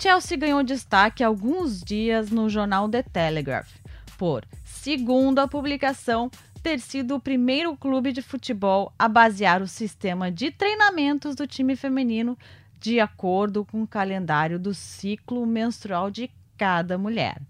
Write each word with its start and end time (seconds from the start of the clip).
Chelsea 0.00 0.38
ganhou 0.38 0.62
destaque 0.62 1.24
alguns 1.24 1.82
dias 1.82 2.30
no 2.30 2.48
jornal 2.48 2.88
The 2.88 3.02
Telegraph, 3.02 3.68
por, 4.16 4.44
segundo 4.64 5.40
a 5.40 5.48
publicação, 5.48 6.30
ter 6.62 6.78
sido 6.78 7.16
o 7.16 7.20
primeiro 7.20 7.76
clube 7.76 8.12
de 8.12 8.22
futebol 8.22 8.92
a 8.96 9.08
basear 9.08 9.60
o 9.60 9.66
sistema 9.66 10.30
de 10.30 10.52
treinamentos 10.52 11.34
do 11.34 11.48
time 11.48 11.74
feminino 11.74 12.38
de 12.78 13.00
acordo 13.00 13.64
com 13.64 13.82
o 13.82 13.88
calendário 13.88 14.56
do 14.56 14.72
ciclo 14.72 15.44
menstrual 15.44 16.12
de 16.12 16.30
cada 16.56 16.96
mulher. 16.96 17.42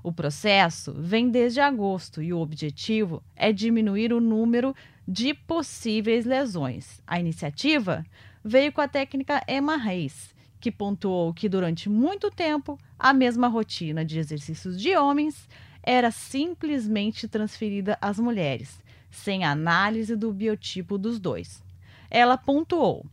O 0.00 0.12
processo 0.12 0.94
vem 0.96 1.28
desde 1.28 1.60
agosto 1.60 2.22
e 2.22 2.32
o 2.32 2.38
objetivo 2.38 3.20
é 3.34 3.52
diminuir 3.52 4.12
o 4.12 4.20
número 4.20 4.76
de 5.08 5.34
possíveis 5.34 6.24
lesões. 6.24 7.02
A 7.04 7.18
iniciativa 7.18 8.06
veio 8.44 8.70
com 8.70 8.80
a 8.80 8.86
técnica 8.86 9.42
Emma 9.48 9.76
Reis, 9.76 10.35
que 10.66 10.72
pontuou 10.72 11.32
que 11.32 11.48
durante 11.48 11.88
muito 11.88 12.28
tempo 12.28 12.76
a 12.98 13.14
mesma 13.14 13.46
rotina 13.46 14.04
de 14.04 14.18
exercícios 14.18 14.80
de 14.82 14.96
homens 14.96 15.48
era 15.80 16.10
simplesmente 16.10 17.28
transferida 17.28 17.96
às 18.00 18.18
mulheres, 18.18 18.82
sem 19.08 19.44
análise 19.44 20.16
do 20.16 20.32
biotipo 20.32 20.98
dos 20.98 21.20
dois. 21.20 21.62
Ela 22.10 22.36
pontuou: 22.36 23.06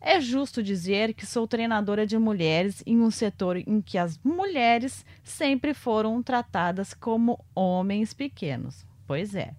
é 0.00 0.20
justo 0.20 0.64
dizer 0.64 1.14
que 1.14 1.24
sou 1.24 1.46
treinadora 1.46 2.04
de 2.04 2.18
mulheres 2.18 2.82
em 2.84 3.00
um 3.00 3.10
setor 3.12 3.58
em 3.58 3.80
que 3.80 3.96
as 3.96 4.18
mulheres 4.24 5.06
sempre 5.22 5.72
foram 5.72 6.20
tratadas 6.20 6.92
como 6.92 7.38
homens 7.54 8.12
pequenos. 8.12 8.84
Pois 9.06 9.36
é. 9.36 9.54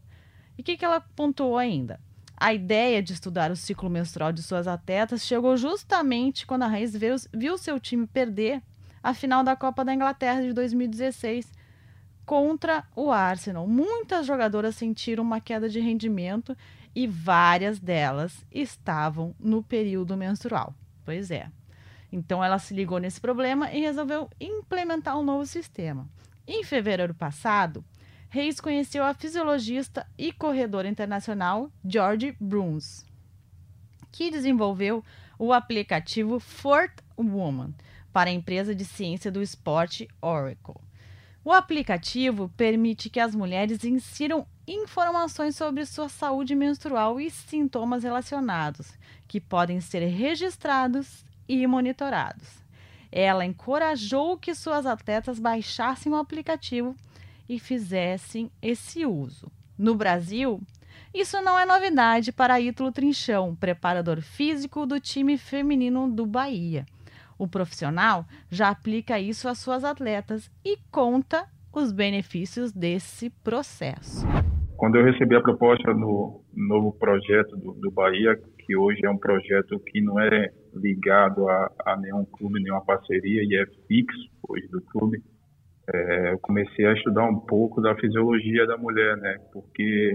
E 0.57 0.61
o 0.61 0.65
que, 0.65 0.75
que 0.75 0.83
ela 0.83 0.99
pontuou 0.99 1.57
ainda? 1.57 1.97
A 2.43 2.55
ideia 2.55 3.03
de 3.03 3.13
estudar 3.13 3.51
o 3.51 3.55
ciclo 3.55 3.87
menstrual 3.87 4.33
de 4.33 4.41
suas 4.41 4.67
atletas 4.67 5.23
chegou 5.23 5.55
justamente 5.55 6.43
quando 6.43 6.63
a 6.63 6.67
Reis 6.67 6.91
viu, 6.91 7.15
viu 7.31 7.55
seu 7.55 7.79
time 7.79 8.07
perder 8.07 8.63
a 9.03 9.13
final 9.13 9.43
da 9.43 9.55
Copa 9.55 9.85
da 9.85 9.93
Inglaterra 9.93 10.41
de 10.41 10.51
2016 10.51 11.53
contra 12.25 12.83
o 12.95 13.11
Arsenal. 13.11 13.67
Muitas 13.67 14.25
jogadoras 14.25 14.75
sentiram 14.75 15.23
uma 15.23 15.39
queda 15.39 15.69
de 15.69 15.79
rendimento 15.79 16.57
e 16.95 17.05
várias 17.05 17.79
delas 17.79 18.43
estavam 18.51 19.35
no 19.39 19.61
período 19.61 20.17
menstrual. 20.17 20.73
Pois 21.05 21.29
é. 21.29 21.47
Então 22.11 22.43
ela 22.43 22.57
se 22.57 22.73
ligou 22.73 22.97
nesse 22.97 23.21
problema 23.21 23.71
e 23.71 23.81
resolveu 23.81 24.27
implementar 24.39 25.15
um 25.15 25.23
novo 25.23 25.45
sistema. 25.45 26.09
Em 26.47 26.63
fevereiro 26.63 27.13
passado, 27.13 27.85
Reis 28.33 28.61
conheceu 28.61 29.03
a 29.03 29.13
fisiologista 29.13 30.07
e 30.17 30.31
corredora 30.31 30.87
internacional 30.87 31.69
George 31.83 32.33
Bruns, 32.39 33.05
que 34.09 34.31
desenvolveu 34.31 35.03
o 35.37 35.51
aplicativo 35.51 36.39
Fort 36.39 36.93
Woman 37.17 37.73
para 38.13 38.29
a 38.29 38.33
empresa 38.33 38.73
de 38.73 38.85
ciência 38.85 39.29
do 39.29 39.41
esporte 39.41 40.07
Oracle. 40.21 40.79
O 41.43 41.51
aplicativo 41.51 42.49
permite 42.55 43.09
que 43.09 43.19
as 43.19 43.35
mulheres 43.35 43.83
insiram 43.83 44.47
informações 44.65 45.57
sobre 45.57 45.85
sua 45.85 46.07
saúde 46.07 46.55
menstrual 46.55 47.19
e 47.19 47.29
sintomas 47.29 48.03
relacionados, 48.03 48.93
que 49.27 49.41
podem 49.41 49.81
ser 49.81 50.07
registrados 50.07 51.25
e 51.49 51.67
monitorados. 51.67 52.63
Ela 53.11 53.45
encorajou 53.45 54.37
que 54.37 54.55
suas 54.55 54.85
atletas 54.85 55.37
baixassem 55.37 56.13
o 56.13 56.15
aplicativo 56.15 56.95
e 57.51 57.59
fizessem 57.59 58.49
esse 58.61 59.05
uso. 59.05 59.51
No 59.77 59.93
Brasil, 59.93 60.61
isso 61.13 61.41
não 61.41 61.59
é 61.59 61.65
novidade 61.65 62.31
para 62.31 62.61
Ítalo 62.61 62.93
Trinchão, 62.93 63.53
preparador 63.53 64.21
físico 64.21 64.85
do 64.85 65.01
time 65.01 65.37
feminino 65.37 66.09
do 66.09 66.25
Bahia. 66.25 66.85
O 67.37 67.49
profissional 67.49 68.25
já 68.49 68.69
aplica 68.69 69.19
isso 69.19 69.49
às 69.49 69.59
suas 69.59 69.83
atletas 69.83 70.49
e 70.63 70.77
conta 70.89 71.45
os 71.73 71.91
benefícios 71.91 72.71
desse 72.71 73.29
processo. 73.43 74.25
Quando 74.77 74.95
eu 74.95 75.03
recebi 75.03 75.35
a 75.35 75.41
proposta 75.41 75.93
no 75.93 76.41
novo 76.53 76.93
projeto 76.93 77.57
do, 77.57 77.73
do 77.73 77.91
Bahia, 77.91 78.33
que 78.59 78.77
hoje 78.77 79.05
é 79.05 79.09
um 79.09 79.17
projeto 79.17 79.77
que 79.87 79.99
não 79.99 80.17
é 80.21 80.53
ligado 80.73 81.49
a, 81.49 81.69
a 81.85 81.97
nenhum 81.97 82.23
clube, 82.23 82.63
nenhuma 82.63 82.85
parceria 82.85 83.41
e 83.43 83.61
é 83.61 83.65
fixo 83.87 84.29
hoje 84.47 84.67
do 84.69 84.81
clube, 84.83 85.21
é, 85.89 86.33
eu 86.33 86.39
comecei 86.39 86.85
a 86.85 86.93
estudar 86.93 87.25
um 87.27 87.39
pouco 87.39 87.81
da 87.81 87.95
fisiologia 87.95 88.65
da 88.67 88.77
mulher, 88.77 89.17
né? 89.17 89.37
Porque 89.51 90.13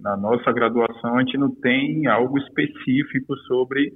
na 0.00 0.16
nossa 0.16 0.52
graduação 0.52 1.16
a 1.16 1.20
gente 1.20 1.36
não 1.38 1.54
tem 1.54 2.06
algo 2.06 2.38
específico 2.38 3.36
sobre 3.46 3.92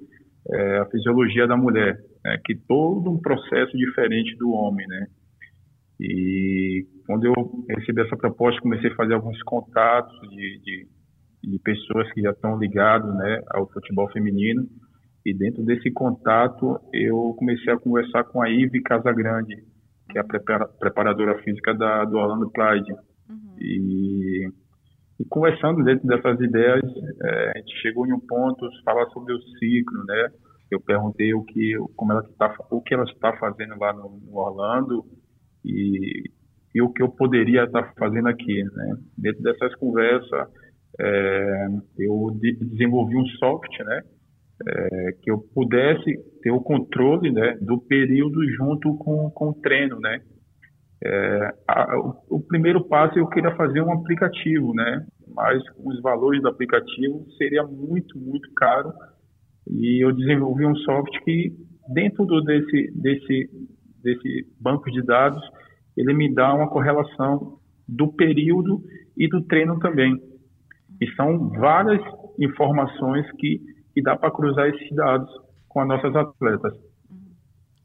é, 0.51 0.79
a 0.79 0.87
fisiologia 0.87 1.47
da 1.47 1.57
mulher, 1.57 1.97
né? 2.25 2.39
que 2.45 2.55
todo 2.67 3.11
um 3.11 3.21
processo 3.21 3.77
diferente 3.77 4.37
do 4.37 4.51
homem, 4.51 4.87
né? 4.87 5.07
E 6.01 6.85
quando 7.07 7.27
eu 7.27 7.35
recebi 7.69 8.01
essa 8.03 8.17
proposta, 8.17 8.61
comecei 8.61 8.91
a 8.91 8.97
fazer 8.97 9.15
alguns 9.15 9.41
contatos 9.43 10.19
de, 10.31 10.61
de, 10.61 10.87
de 11.45 11.59
pessoas 11.61 12.11
que 12.13 12.21
já 12.23 12.31
estão 12.31 12.59
ligados, 12.59 13.15
né, 13.15 13.41
ao 13.51 13.71
futebol 13.71 14.11
feminino. 14.11 14.67
E 15.25 15.33
dentro 15.33 15.63
desse 15.63 15.93
contato, 15.93 16.81
eu 16.93 17.35
comecei 17.39 17.73
a 17.73 17.79
conversar 17.79 18.25
com 18.25 18.43
a 18.43 18.51
Ive 18.51 18.83
Casagrande, 18.83 19.55
que 20.13 20.19
é 20.19 20.21
a 20.21 20.69
preparadora 20.79 21.43
física 21.43 21.75
da, 21.75 22.05
do 22.05 22.19
Orlando 22.19 22.51
Pride. 22.51 22.93
Uhum. 23.29 23.57
E, 23.59 24.47
e, 25.19 25.25
conversando 25.31 25.83
dentro 25.83 26.07
dessas 26.07 26.39
ideias, 26.39 26.83
é, 27.23 27.53
a 27.55 27.59
gente 27.59 27.81
chegou 27.81 28.07
em 28.07 28.13
um 28.13 28.21
ponto, 28.21 28.69
falar 28.85 29.07
sobre 29.07 29.33
o 29.33 29.41
ciclo, 29.59 30.05
né? 30.05 30.29
Eu 30.71 30.81
perguntei 30.81 31.33
o 31.35 31.43
que, 31.45 31.77
como 31.97 32.13
ela 32.13 32.23
está, 32.23 32.55
o 32.71 32.83
que 32.83 32.95
ela 32.95 33.05
está 33.05 33.37
fazendo 33.39 33.79
lá 33.79 33.93
no, 33.93 34.21
no 34.23 34.37
Orlando 34.37 35.05
e, 35.65 36.25
e, 36.75 36.83
o 36.83 36.93
que 36.93 37.03
eu 37.03 37.09
poderia 37.09 37.65
estar 37.65 37.95
fazendo 37.99 38.29
aqui, 38.29 38.63
né? 38.63 38.97
Dentro 39.17 39.43
dessas 39.43 39.75
conversas, 39.77 40.49
é, 41.01 41.67
eu 41.99 42.37
de, 42.39 42.57
desenvolvi 42.57 43.17
um 43.17 43.27
software, 43.39 43.87
né? 43.87 44.03
É, 44.67 45.13
que 45.21 45.31
eu 45.31 45.39
pudesse 45.55 46.17
ter 46.43 46.51
o 46.51 46.61
controle 46.61 47.31
né, 47.31 47.57
do 47.61 47.81
período 47.81 48.45
junto 48.51 48.97
com, 48.97 49.31
com 49.31 49.51
o 49.51 49.55
treino, 49.55 49.99
né? 50.01 50.21
É, 51.05 51.55
a, 51.67 51.99
o, 51.99 52.37
o, 52.37 52.41
primeiro 52.41 52.85
passo 52.85 53.19
eu 53.19 53.27
queria 53.27 53.55
fazer 53.57 53.81
um 53.83 53.93
aplicativo, 53.93 54.73
né? 54.73 55.05
Mas 55.35 55.61
os 55.85 56.01
valores 56.01 56.41
do 56.43 56.49
aplicativo 56.49 57.27
seria 57.37 57.65
muito, 57.65 58.19
muito 58.19 58.49
caro 58.55 58.93
e 59.67 60.05
eu 60.05 60.13
desenvolvi 60.13 60.65
um 60.65 60.77
software 60.77 61.21
que 61.25 61.53
dentro 61.93 62.25
do, 62.25 62.41
desse, 62.43 62.93
desse, 62.95 63.51
desse 64.03 64.47
banco 64.61 64.91
de 64.91 65.03
dados 65.03 65.43
ele 65.97 66.15
me 66.15 66.33
dá 66.33 66.55
uma 66.55 66.69
correlação 66.69 67.59
do 67.89 68.13
período 68.13 68.81
e 69.17 69.29
do 69.29 69.43
treino 69.43 69.79
também. 69.81 70.15
E 71.01 71.11
são 71.17 71.51
várias 71.51 72.01
informações 72.39 73.31
que 73.33 73.61
e 73.95 74.03
dá 74.03 74.17
para 74.17 74.31
cruzar 74.31 74.69
esses 74.69 74.95
dados 74.95 75.31
com 75.69 75.81
as 75.81 75.89
nossas 75.89 76.15
atletas. 76.15 76.75
Uhum. 77.11 77.35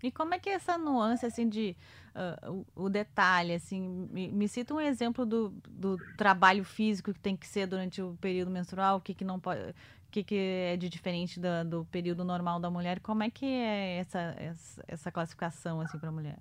E 0.04 0.12
como 0.12 0.34
é 0.34 0.40
que 0.40 0.50
é 0.50 0.54
essa 0.54 0.78
nuance 0.78 1.26
assim 1.26 1.48
de 1.48 1.76
uh, 2.16 2.66
o, 2.76 2.86
o, 2.86 2.90
detalhe 2.90 3.54
assim 3.54 4.08
me, 4.12 4.28
me, 4.30 4.48
cita 4.48 4.74
um 4.74 4.82
exemplo 4.82 5.26
do, 5.26 5.54
do 5.70 5.98
trabalho 6.18 6.64
físico 6.64 7.14
que 7.14 7.20
tem 7.20 7.36
que 7.36 7.48
ser 7.48 7.68
durante 7.68 8.02
o 8.02 8.18
período 8.20 8.52
menstrual, 8.52 8.98
o 8.98 9.02
que, 9.02 9.14
que 9.14 9.24
não 9.24 9.40
pode, 9.40 9.62
o 9.62 10.12
que, 10.12 10.24
que 10.24 10.36
é 10.36 10.78
de 10.78 10.90
diferente 10.90 11.40
do, 11.40 11.48
do 11.70 11.86
período 11.86 12.24
normal 12.24 12.60
da 12.60 12.70
mulher? 12.70 13.00
Como 13.00 13.24
é 13.24 13.30
que 13.30 13.46
é 13.46 13.98
essa 13.98 14.20
essa, 14.38 14.84
essa 14.88 15.12
classificação 15.12 15.82
assim 15.82 16.00
para 16.00 16.10
a 16.10 16.14
mulher? 16.14 16.38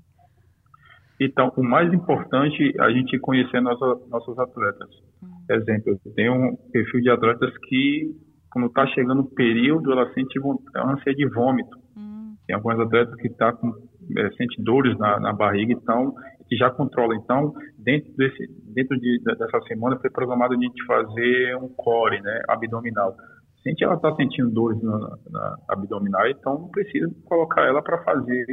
Então, 1.18 1.50
o 1.56 1.62
mais 1.62 1.92
importante 1.92 2.74
é 2.78 2.82
a 2.82 2.90
gente 2.90 3.18
conhecer 3.18 3.60
nossa, 3.60 4.06
nossos 4.08 4.38
atletas. 4.38 4.90
Uhum. 5.22 5.44
Exemplo, 5.50 5.98
tem 6.14 6.30
um 6.30 6.54
perfil 6.70 7.00
de 7.00 7.10
atletas 7.10 7.56
que 7.68 8.14
quando 8.56 8.68
está 8.68 8.86
chegando 8.86 9.20
o 9.20 9.34
período, 9.34 9.92
ela 9.92 10.10
sente 10.14 10.40
ânsia 10.74 11.14
de 11.14 11.28
vômito. 11.28 11.76
Hum. 11.94 12.34
Tem 12.46 12.56
algumas 12.56 12.80
atletas 12.80 13.14
que 13.16 13.28
tá 13.28 13.52
com, 13.52 13.68
é, 14.16 14.30
sente 14.30 14.62
dores 14.62 14.96
na, 14.96 15.20
na 15.20 15.30
barriga, 15.34 15.74
então, 15.74 16.14
que 16.48 16.56
já 16.56 16.70
controla. 16.70 17.14
Então, 17.16 17.52
dentro, 17.76 18.10
desse, 18.16 18.46
dentro 18.74 18.98
de, 18.98 19.20
dessa 19.24 19.60
semana, 19.68 19.98
foi 19.98 20.08
programado 20.08 20.54
a 20.54 20.56
gente 20.56 20.82
fazer 20.86 21.54
um 21.56 21.68
core 21.68 22.18
né, 22.22 22.40
abdominal. 22.48 23.14
Se 23.62 23.84
ela 23.84 23.96
está 23.96 24.14
sentindo 24.14 24.50
dores 24.50 24.82
na, 24.82 25.00
na, 25.30 25.56
abdominal, 25.68 26.26
então 26.26 26.58
não 26.60 26.70
precisa 26.70 27.10
colocar 27.26 27.60
ela 27.60 27.82
para 27.82 28.02
fazer 28.04 28.46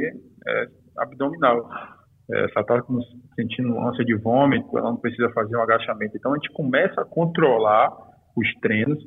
é, 0.46 0.66
abdominal. 0.98 1.66
É, 2.30 2.48
se 2.48 2.52
ela 2.54 2.60
está 2.60 2.84
sentindo 3.36 3.80
ânsia 3.80 4.04
de 4.04 4.16
vômito, 4.16 4.76
ela 4.76 4.90
não 4.90 4.98
precisa 4.98 5.30
fazer 5.30 5.56
um 5.56 5.62
agachamento. 5.62 6.14
Então, 6.14 6.32
a 6.32 6.34
gente 6.34 6.52
começa 6.52 7.00
a 7.00 7.06
controlar 7.06 7.90
os 8.36 8.52
treinos 8.60 9.02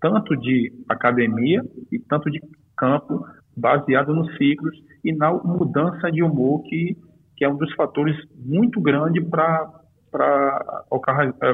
tanto 0.00 0.36
de 0.36 0.72
academia 0.88 1.62
e 1.90 1.98
tanto 1.98 2.30
de 2.30 2.40
campo, 2.76 3.24
baseado 3.56 4.14
nos 4.14 4.36
ciclos 4.36 4.74
e 5.04 5.12
na 5.12 5.32
mudança 5.32 6.10
de 6.10 6.22
humor, 6.22 6.62
que, 6.62 6.96
que 7.36 7.44
é 7.44 7.48
um 7.48 7.56
dos 7.56 7.72
fatores 7.74 8.16
muito 8.36 8.80
grande 8.80 9.20
para 9.20 9.68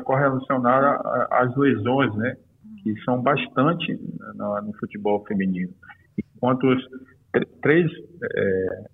correlacionar 0.04 1.00
as 1.30 1.56
lesões, 1.56 2.14
né? 2.16 2.36
que 2.82 2.94
são 3.02 3.22
bastante 3.22 3.98
no, 4.34 4.60
no 4.60 4.76
futebol 4.78 5.24
feminino. 5.26 5.72
Enquanto 6.36 6.64
os 6.66 6.84
três 7.62 7.90
é, 8.22 8.84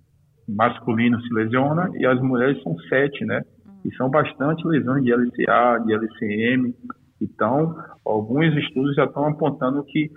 masculino 0.47 1.21
se 1.21 1.33
lesiona 1.33 1.89
e 1.95 2.05
as 2.05 2.19
mulheres 2.21 2.61
são 2.63 2.75
sete, 2.87 3.25
né? 3.25 3.43
E 3.83 3.93
são 3.95 4.09
bastante 4.09 4.65
lesões 4.65 5.03
de 5.03 5.11
LCA, 5.13 5.83
de 5.85 5.93
LCM. 5.93 6.73
Então, 7.21 7.75
alguns 8.05 8.55
estudos 8.57 8.95
já 8.95 9.05
estão 9.05 9.27
apontando 9.27 9.83
que 9.85 10.09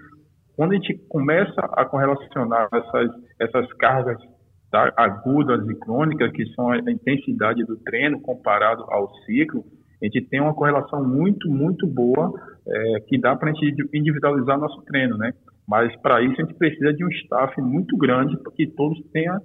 quando 0.56 0.72
a 0.72 0.74
gente 0.76 0.94
começa 1.08 1.60
a 1.60 1.84
correlacionar 1.84 2.68
essas, 2.72 3.10
essas 3.40 3.72
cargas 3.74 4.16
tá, 4.70 4.92
agudas 4.96 5.68
e 5.68 5.74
crônicas, 5.80 6.32
que 6.32 6.46
são 6.54 6.70
a 6.70 6.78
intensidade 6.78 7.64
do 7.64 7.76
treino 7.78 8.20
comparado 8.20 8.84
ao 8.88 9.12
ciclo, 9.26 9.64
a 10.02 10.06
gente 10.06 10.22
tem 10.28 10.40
uma 10.40 10.54
correlação 10.54 11.04
muito, 11.04 11.50
muito 11.50 11.86
boa 11.86 12.32
é, 12.66 13.00
que 13.08 13.18
dá 13.18 13.36
para 13.36 13.50
a 13.50 13.52
gente 13.52 13.88
individualizar 13.92 14.58
nosso 14.58 14.82
treino, 14.82 15.16
né? 15.16 15.32
Mas 15.66 15.94
para 16.02 16.22
isso 16.22 16.40
a 16.40 16.44
gente 16.44 16.54
precisa 16.54 16.92
de 16.92 17.04
um 17.04 17.08
staff 17.08 17.60
muito 17.60 17.96
grande 17.96 18.36
para 18.42 18.52
que 18.52 18.66
todos 18.66 18.98
tenham, 19.12 19.40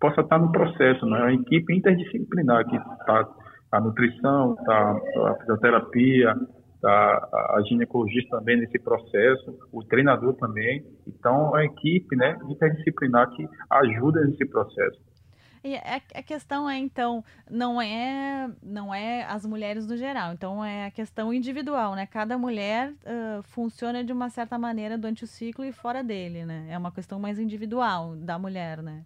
possa 0.00 0.20
estar 0.20 0.38
no 0.38 0.50
processo, 0.50 1.06
né? 1.06 1.18
Uma 1.18 1.32
equipe 1.32 1.74
interdisciplinar 1.74 2.66
que 2.68 2.76
está 2.76 3.28
a 3.72 3.80
nutrição, 3.80 4.56
tá 4.56 5.00
a 5.26 5.34
fisioterapia, 5.40 6.34
tá 6.80 7.28
a 7.56 7.62
ginecologista 7.68 8.38
também 8.38 8.58
nesse 8.58 8.78
processo, 8.78 9.58
o 9.72 9.82
treinador 9.84 10.34
também. 10.34 10.84
Então, 11.06 11.54
a 11.54 11.64
equipe 11.64 12.16
né, 12.16 12.38
interdisciplinar 12.48 13.30
que 13.30 13.46
ajuda 13.70 14.24
nesse 14.24 14.46
processo. 14.46 15.10
E 15.62 15.76
a, 15.76 16.22
questão 16.22 16.68
é, 16.70 16.78
então, 16.78 17.22
não 17.50 17.82
é 17.82 18.50
não 18.62 18.94
é 18.94 19.24
as 19.24 19.44
mulheres 19.44 19.86
no 19.86 19.94
geral, 19.94 20.32
então 20.32 20.64
é 20.64 20.86
a 20.86 20.90
questão 20.90 21.34
individual, 21.34 21.94
né? 21.94 22.06
Cada 22.06 22.38
mulher 22.38 22.92
uh, 22.92 23.42
funciona 23.42 24.02
de 24.02 24.10
uma 24.10 24.30
certa 24.30 24.58
maneira 24.58 24.96
durante 24.96 25.24
o 25.24 25.26
ciclo 25.26 25.62
e 25.62 25.70
fora 25.70 26.02
dele, 26.02 26.46
né? 26.46 26.68
É 26.70 26.78
uma 26.78 26.90
questão 26.90 27.20
mais 27.20 27.38
individual 27.38 28.16
da 28.16 28.38
mulher, 28.38 28.82
né? 28.82 29.04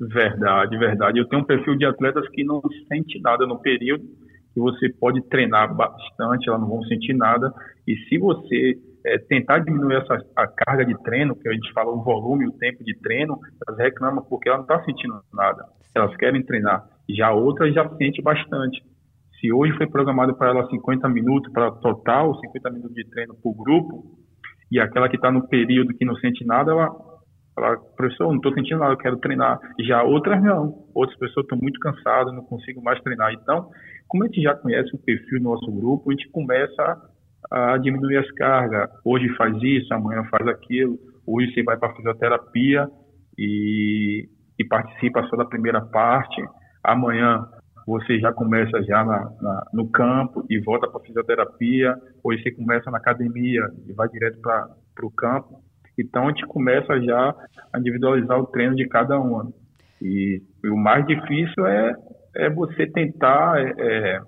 Verdade, 0.00 0.78
verdade. 0.78 1.18
Eu 1.18 1.28
tenho 1.28 1.42
um 1.42 1.46
perfil 1.46 1.76
de 1.76 1.84
atletas 1.84 2.28
que 2.28 2.44
não 2.44 2.62
sente 2.86 3.20
nada 3.20 3.44
no 3.44 3.58
período, 3.58 4.04
que 4.52 4.60
você 4.60 4.88
pode 4.88 5.22
treinar 5.28 5.74
bastante, 5.74 6.48
elas 6.48 6.60
não 6.60 6.68
vão 6.68 6.82
sentir 6.84 7.14
nada. 7.14 7.52
E 7.86 7.96
se 8.08 8.18
você 8.18 8.74
é, 9.04 9.18
tentar 9.18 9.60
diminuir 9.60 9.96
essa, 9.96 10.18
a 10.36 10.46
carga 10.46 10.84
de 10.84 10.94
treino, 11.02 11.34
que 11.34 11.48
a 11.48 11.52
gente 11.52 11.72
fala 11.72 11.90
o 11.90 12.02
volume, 12.02 12.46
o 12.46 12.52
tempo 12.52 12.84
de 12.84 12.96
treino, 12.98 13.38
elas 13.66 13.78
reclamam 13.78 14.24
porque 14.28 14.48
elas 14.48 14.66
não 14.66 14.76
estão 14.76 14.84
sentindo 14.84 15.20
nada. 15.32 15.64
Elas 15.94 16.16
querem 16.16 16.42
treinar. 16.42 16.84
Já 17.08 17.32
outras 17.32 17.74
já 17.74 17.88
sente 17.96 18.22
bastante. 18.22 18.82
Se 19.40 19.52
hoje 19.52 19.76
foi 19.76 19.88
programado 19.88 20.36
para 20.36 20.50
ela 20.50 20.68
50 20.68 21.08
minutos 21.08 21.52
para 21.52 21.72
total, 21.72 22.34
50 22.38 22.70
minutos 22.70 22.94
de 22.94 23.08
treino 23.08 23.34
por 23.42 23.54
grupo, 23.54 24.04
e 24.70 24.78
aquela 24.78 25.08
que 25.08 25.16
está 25.16 25.30
no 25.30 25.48
período 25.48 25.94
que 25.94 26.04
não 26.04 26.14
sente 26.16 26.46
nada, 26.46 26.70
ela 26.70 27.12
Falar, 27.54 27.76
professor, 27.96 28.28
não 28.28 28.36
estou 28.36 28.54
sentindo 28.54 28.78
nada, 28.78 28.94
eu 28.94 28.98
quero 28.98 29.18
treinar. 29.18 29.60
Já 29.80 30.02
outras 30.02 30.42
não. 30.42 30.86
Outras 30.94 31.18
pessoas 31.18 31.44
estão 31.44 31.58
muito 31.58 31.78
cansadas, 31.80 32.32
não 32.32 32.42
consigo 32.44 32.82
mais 32.82 33.00
treinar. 33.02 33.32
Então, 33.34 33.68
como 34.12 34.24
a 34.24 34.26
gente 34.26 34.42
já 34.42 34.54
conhece 34.54 34.94
o 34.94 34.98
perfil 34.98 35.38
do 35.38 35.44
nosso 35.44 35.72
grupo, 35.72 36.10
a 36.10 36.12
gente 36.12 36.28
começa 36.28 37.00
a 37.50 37.78
diminuir 37.78 38.18
as 38.18 38.30
cargas. 38.32 38.90
Hoje 39.02 39.26
faz 39.36 39.56
isso, 39.62 39.92
amanhã 39.94 40.22
faz 40.24 40.46
aquilo. 40.48 40.98
Hoje 41.26 41.50
você 41.54 41.62
vai 41.62 41.78
para 41.78 41.94
fisioterapia 41.94 42.90
e, 43.38 44.28
e, 44.58 44.64
participa 44.66 45.26
só 45.28 45.36
da 45.36 45.46
primeira 45.46 45.80
parte. 45.80 46.44
Amanhã 46.84 47.42
você 47.86 48.20
já 48.20 48.30
começa 48.34 48.82
já 48.82 49.02
na, 49.02 49.32
na, 49.40 49.66
no 49.72 49.88
campo 49.88 50.44
e 50.50 50.60
volta 50.60 50.86
para 50.88 51.00
fisioterapia. 51.00 51.96
Hoje 52.22 52.42
você 52.42 52.50
começa 52.50 52.90
na 52.90 52.98
academia 52.98 53.66
e 53.88 53.94
vai 53.94 54.10
direto 54.10 54.38
para 54.42 55.06
o 55.06 55.10
campo. 55.10 55.58
Então 55.98 56.24
a 56.24 56.28
gente 56.28 56.44
começa 56.44 57.00
já 57.00 57.34
a 57.72 57.78
individualizar 57.78 58.38
o 58.38 58.46
treino 58.46 58.76
de 58.76 58.86
cada 58.88 59.18
uma. 59.18 59.50
E, 60.02 60.42
e 60.62 60.68
o 60.68 60.76
mais 60.76 61.06
difícil 61.06 61.66
é, 61.66 61.94
é 62.36 62.50
você 62.50 62.86
tentar 62.86 63.60
é, 63.60 63.74
é, 63.78 64.20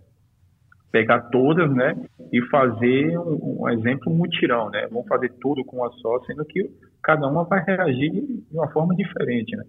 pegar 0.93 1.23
todas, 1.31 1.73
né, 1.75 1.97
e 2.33 2.41
fazer 2.49 3.19
um, 3.19 3.63
um, 3.63 3.69
exemplo 3.69 4.13
um 4.13 4.17
mutirão, 4.17 4.71
né? 4.71 4.87
Vamos 4.91 5.09
fazer 5.09 5.33
tudo 5.41 5.65
com 5.65 5.79
uma 5.79 5.91
só, 5.91 6.21
sendo 6.25 6.45
que 6.45 6.71
cada 7.03 7.27
uma 7.27 7.45
vai 7.45 7.65
reagir 7.65 8.11
de 8.11 8.45
uma 8.53 8.71
forma 8.71 8.95
diferente, 8.95 9.57
né? 9.57 9.65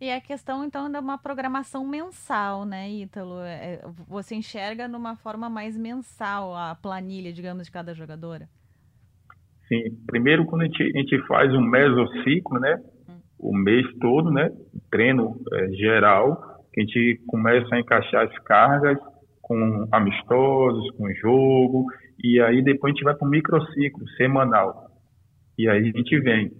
E 0.00 0.10
a 0.10 0.20
questão, 0.20 0.64
então, 0.64 0.90
de 0.90 0.98
uma 0.98 1.16
programação 1.16 1.86
mensal, 1.86 2.64
né, 2.64 2.90
Ítalo? 2.90 3.38
É, 3.40 3.80
você 4.08 4.34
enxerga 4.34 4.88
numa 4.88 5.14
forma 5.14 5.48
mais 5.48 5.76
mensal 5.76 6.56
a 6.56 6.74
planilha, 6.74 7.32
digamos, 7.32 7.66
de 7.66 7.70
cada 7.70 7.94
jogadora? 7.94 8.48
Sim, 9.68 9.96
primeiro 10.06 10.44
quando 10.44 10.62
a 10.62 10.64
gente, 10.64 10.82
a 10.82 10.98
gente 10.98 11.26
faz 11.28 11.54
um 11.54 11.60
mesociclo, 11.60 12.58
né? 12.58 12.82
O 13.38 13.56
mês 13.56 13.86
todo, 14.00 14.30
né? 14.30 14.50
Treino 14.90 15.40
é, 15.52 15.68
geral, 15.72 16.51
que 16.72 16.80
a 16.80 16.84
gente 16.84 17.20
começa 17.26 17.74
a 17.74 17.80
encaixar 17.80 18.26
as 18.26 18.38
cargas 18.40 18.98
com 19.40 19.86
amistosos, 19.92 20.90
com 20.96 21.12
jogo, 21.14 21.86
e 22.22 22.40
aí 22.40 22.62
depois 22.62 22.92
a 22.92 22.94
gente 22.94 23.04
vai 23.04 23.14
para 23.14 23.26
o 23.26 23.30
microciclo 23.30 24.08
semanal. 24.16 24.86
E 25.58 25.68
aí 25.68 25.92
a 25.94 25.98
gente 25.98 26.18
vem, 26.20 26.50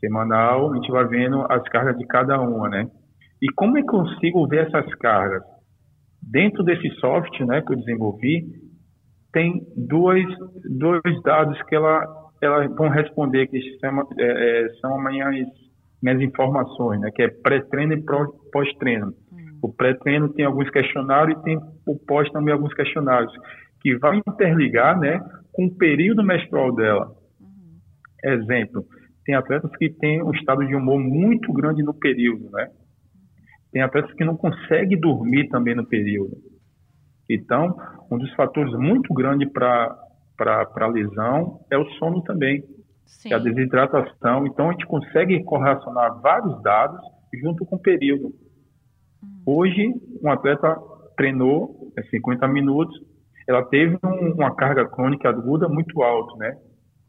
semanal, 0.00 0.72
a 0.72 0.76
gente 0.76 0.90
vai 0.90 1.06
vendo 1.06 1.44
as 1.48 1.62
cargas 1.68 1.96
de 1.96 2.06
cada 2.06 2.40
uma, 2.40 2.68
né? 2.68 2.86
E 3.42 3.52
como 3.54 3.78
é 3.78 3.80
eu 3.80 3.86
consigo 3.86 4.46
ver 4.48 4.66
essas 4.66 4.92
cargas? 4.96 5.42
Dentro 6.22 6.62
desse 6.64 6.90
software 6.96 7.46
né, 7.46 7.62
que 7.62 7.72
eu 7.72 7.76
desenvolvi, 7.76 8.44
tem 9.32 9.62
dois, 9.76 10.26
dois 10.64 11.22
dados 11.22 11.60
que 11.62 11.74
ela 11.74 12.20
elas 12.40 12.74
vão 12.74 12.88
responder 12.88 13.46
que 13.48 13.60
são, 13.78 14.00
é, 14.18 14.64
é, 14.64 14.68
são 14.80 14.98
minhas, 15.02 15.46
minhas 16.02 16.20
informações, 16.22 17.00
né? 17.00 17.10
Que 17.14 17.22
é 17.22 17.28
pré-treino 17.28 17.92
e 17.92 18.02
pós-treino. 18.50 19.12
O 19.62 19.72
pré-treino 19.72 20.28
tem 20.32 20.44
alguns 20.44 20.70
questionários 20.70 21.38
e 21.38 21.42
tem 21.42 21.60
o 21.86 21.98
pós 21.98 22.30
também 22.30 22.52
alguns 22.52 22.72
questionários 22.74 23.32
que 23.80 23.96
vai 23.96 24.18
interligar, 24.26 24.98
né, 24.98 25.20
com 25.52 25.66
o 25.66 25.74
período 25.74 26.22
menstrual 26.22 26.74
dela. 26.74 27.14
Uhum. 27.40 27.78
Exemplo, 28.24 28.84
tem 29.24 29.34
atletas 29.34 29.70
que 29.76 29.90
têm 29.90 30.22
um 30.22 30.32
estado 30.32 30.66
de 30.66 30.74
humor 30.74 30.98
muito 30.98 31.52
grande 31.52 31.82
no 31.82 31.94
período, 31.94 32.50
né? 32.50 32.68
Tem 33.72 33.82
atletas 33.82 34.12
que 34.14 34.24
não 34.24 34.36
conseguem 34.36 34.98
dormir 34.98 35.48
também 35.48 35.74
no 35.74 35.86
período. 35.86 36.36
Então, 37.28 37.76
um 38.10 38.18
dos 38.18 38.32
fatores 38.34 38.72
muito 38.74 39.14
grande 39.14 39.46
para 39.46 39.96
para 40.36 40.86
a 40.86 40.86
lesão 40.86 41.60
é 41.70 41.76
o 41.76 41.84
sono 41.98 42.22
também, 42.22 42.64
é 43.26 43.34
a 43.34 43.38
desidratação. 43.38 44.46
Então, 44.46 44.70
a 44.70 44.72
gente 44.72 44.86
consegue 44.86 45.44
correlacionar 45.44 46.18
vários 46.22 46.62
dados 46.62 46.98
junto 47.34 47.66
com 47.66 47.76
o 47.76 47.78
período. 47.78 48.32
Hoje, 49.46 49.92
um 50.22 50.30
atleta 50.30 50.76
treinou 51.16 51.92
50 52.10 52.44
é, 52.44 52.48
minutos, 52.48 52.94
ela 53.48 53.64
teve 53.64 53.98
um, 54.04 54.32
uma 54.34 54.54
carga 54.54 54.88
crônica 54.88 55.28
aguda 55.28 55.68
muito 55.68 56.02
alta, 56.02 56.36
né? 56.36 56.56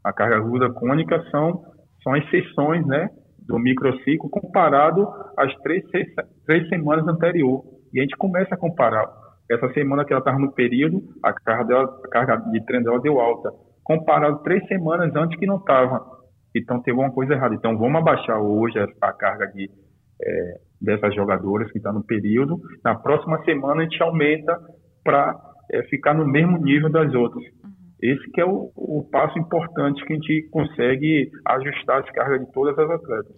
A 0.04 0.12
carga 0.12 0.36
aguda 0.36 0.72
crônica 0.72 1.22
são, 1.30 1.62
são 2.02 2.14
as 2.14 2.28
sessões, 2.30 2.86
né? 2.86 3.08
Do 3.38 3.58
microciclo 3.58 4.28
comparado 4.30 5.06
às 5.36 5.54
três, 5.62 5.88
seis, 5.90 6.06
três 6.46 6.68
semanas 6.68 7.06
anterior. 7.06 7.64
E 7.92 8.00
a 8.00 8.02
gente 8.02 8.16
começa 8.16 8.54
a 8.54 8.58
comparar 8.58 9.08
essa 9.50 9.68
semana 9.72 10.04
que 10.04 10.12
ela 10.12 10.20
estava 10.20 10.38
no 10.38 10.52
período, 10.52 11.02
a 11.22 11.32
carga, 11.32 11.64
dela, 11.64 12.00
a 12.04 12.08
carga 12.08 12.36
de 12.50 12.64
treino 12.64 12.84
dela 12.84 13.00
deu 13.00 13.20
alta, 13.20 13.50
comparado 13.84 14.42
três 14.42 14.66
semanas 14.66 15.14
antes 15.14 15.38
que 15.38 15.46
não 15.46 15.56
estava. 15.56 16.04
Então 16.54 16.82
teve 16.82 16.98
uma 16.98 17.10
coisa 17.10 17.34
errada. 17.34 17.54
Então 17.54 17.76
vamos 17.76 18.00
abaixar 18.00 18.40
hoje 18.40 18.78
a, 19.00 19.12
carga 19.12 19.46
de, 19.48 19.70
é, 20.22 20.60
dessas 20.80 21.14
jogadoras 21.14 21.70
que 21.70 21.78
estão 21.78 21.92
tá 21.92 21.98
no 21.98 22.04
período. 22.04 22.60
Na 22.84 22.94
próxima 22.94 23.42
semana 23.44 23.82
a 23.82 23.84
gente 23.84 24.02
aumenta 24.02 24.58
para 25.04 25.34
é, 25.70 25.82
ficar 25.84 26.14
no 26.14 26.26
mesmo 26.26 26.58
nível 26.58 26.90
das 26.90 27.12
outras. 27.14 27.44
Uhum. 27.44 27.72
Esse 28.00 28.30
que 28.30 28.40
é 28.40 28.44
o, 28.44 28.72
o 28.74 29.08
passo 29.10 29.38
importante 29.38 30.04
que 30.04 30.12
a 30.12 30.16
gente 30.16 30.48
consegue 30.50 31.30
ajustar 31.46 32.00
as 32.00 32.10
cargas 32.10 32.40
de 32.40 32.52
todas 32.52 32.78
as 32.78 32.90
atletas. 32.90 33.36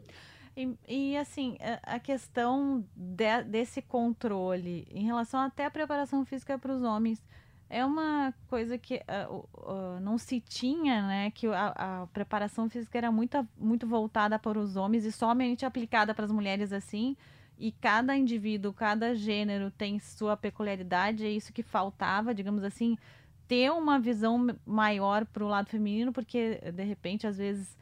E, 0.57 0.77
e 0.89 1.17
assim, 1.17 1.57
a, 1.83 1.99
questão 1.99 2.85
de, 2.95 3.43
desse 3.45 3.83
controle 3.83 4.87
em 4.91 5.05
relação 5.05 5.41
até 5.41 5.67
à 5.67 5.71
preparação 5.71 6.25
física 6.25 6.57
para 6.59 6.73
os 6.73 6.83
homens 6.83 7.23
é 7.69 7.85
uma 7.85 8.33
coisa 8.49 8.79
que 8.79 8.97
uh, 9.29 9.47
uh, 9.55 10.01
não 10.01 10.19
se 10.19 10.41
tinha, 10.41 11.07
né? 11.07 11.31
Que 11.31 11.47
a, 11.49 12.03
a, 12.03 12.07
preparação 12.09 12.69
física 12.69 12.99
era 12.99 13.11
muito, 13.11 13.47
muito 13.59 13.87
voltada 13.87 14.39
para 14.39 14.59
os 14.59 14.77
homens 14.77 15.05
e 15.05 15.13
somente 15.13 15.65
aplicada 15.65 16.15
para 16.15 16.25
as 16.25 16.31
mulheres 16.31 16.73
assim. 16.73 17.17
E 17.59 17.73
cada 17.73 18.17
indivíduo, 18.17 18.73
cada 18.73 19.15
gênero 19.15 19.71
tem 19.71 19.99
sua 19.99 20.37
peculiaridade, 20.37 21.25
é 21.25 21.31
isso 21.31 21.53
que 21.53 21.63
faltava, 21.63 22.35
digamos 22.35 22.65
assim, 22.65 22.99
ter 23.47 23.71
uma 23.71 23.99
visão 23.99 24.47
maior 24.67 25.25
para 25.25 25.45
o 25.45 25.49
lado 25.49 25.69
feminino, 25.69 26.13
porque 26.13 26.61
de 26.73 26.85
repente, 26.85 27.27
às 27.27 27.39
vezes 27.39 27.77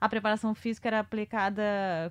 a 0.00 0.08
preparação 0.08 0.54
física 0.54 0.88
era 0.88 1.00
aplicada 1.00 1.62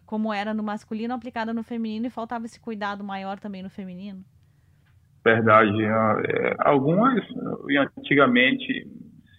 como 0.05 0.33
era 0.33 0.53
no 0.53 0.61
masculino, 0.61 1.13
aplicada 1.13 1.53
no 1.53 1.63
feminino 1.63 2.07
e 2.07 2.09
faltava 2.09 2.45
esse 2.45 2.59
cuidado 2.59 3.03
maior 3.03 3.39
também 3.39 3.63
no 3.63 3.69
feminino? 3.69 4.23
Verdade. 5.27 5.83
É, 5.83 6.55
algumas, 6.59 7.21
antigamente, 7.97 8.87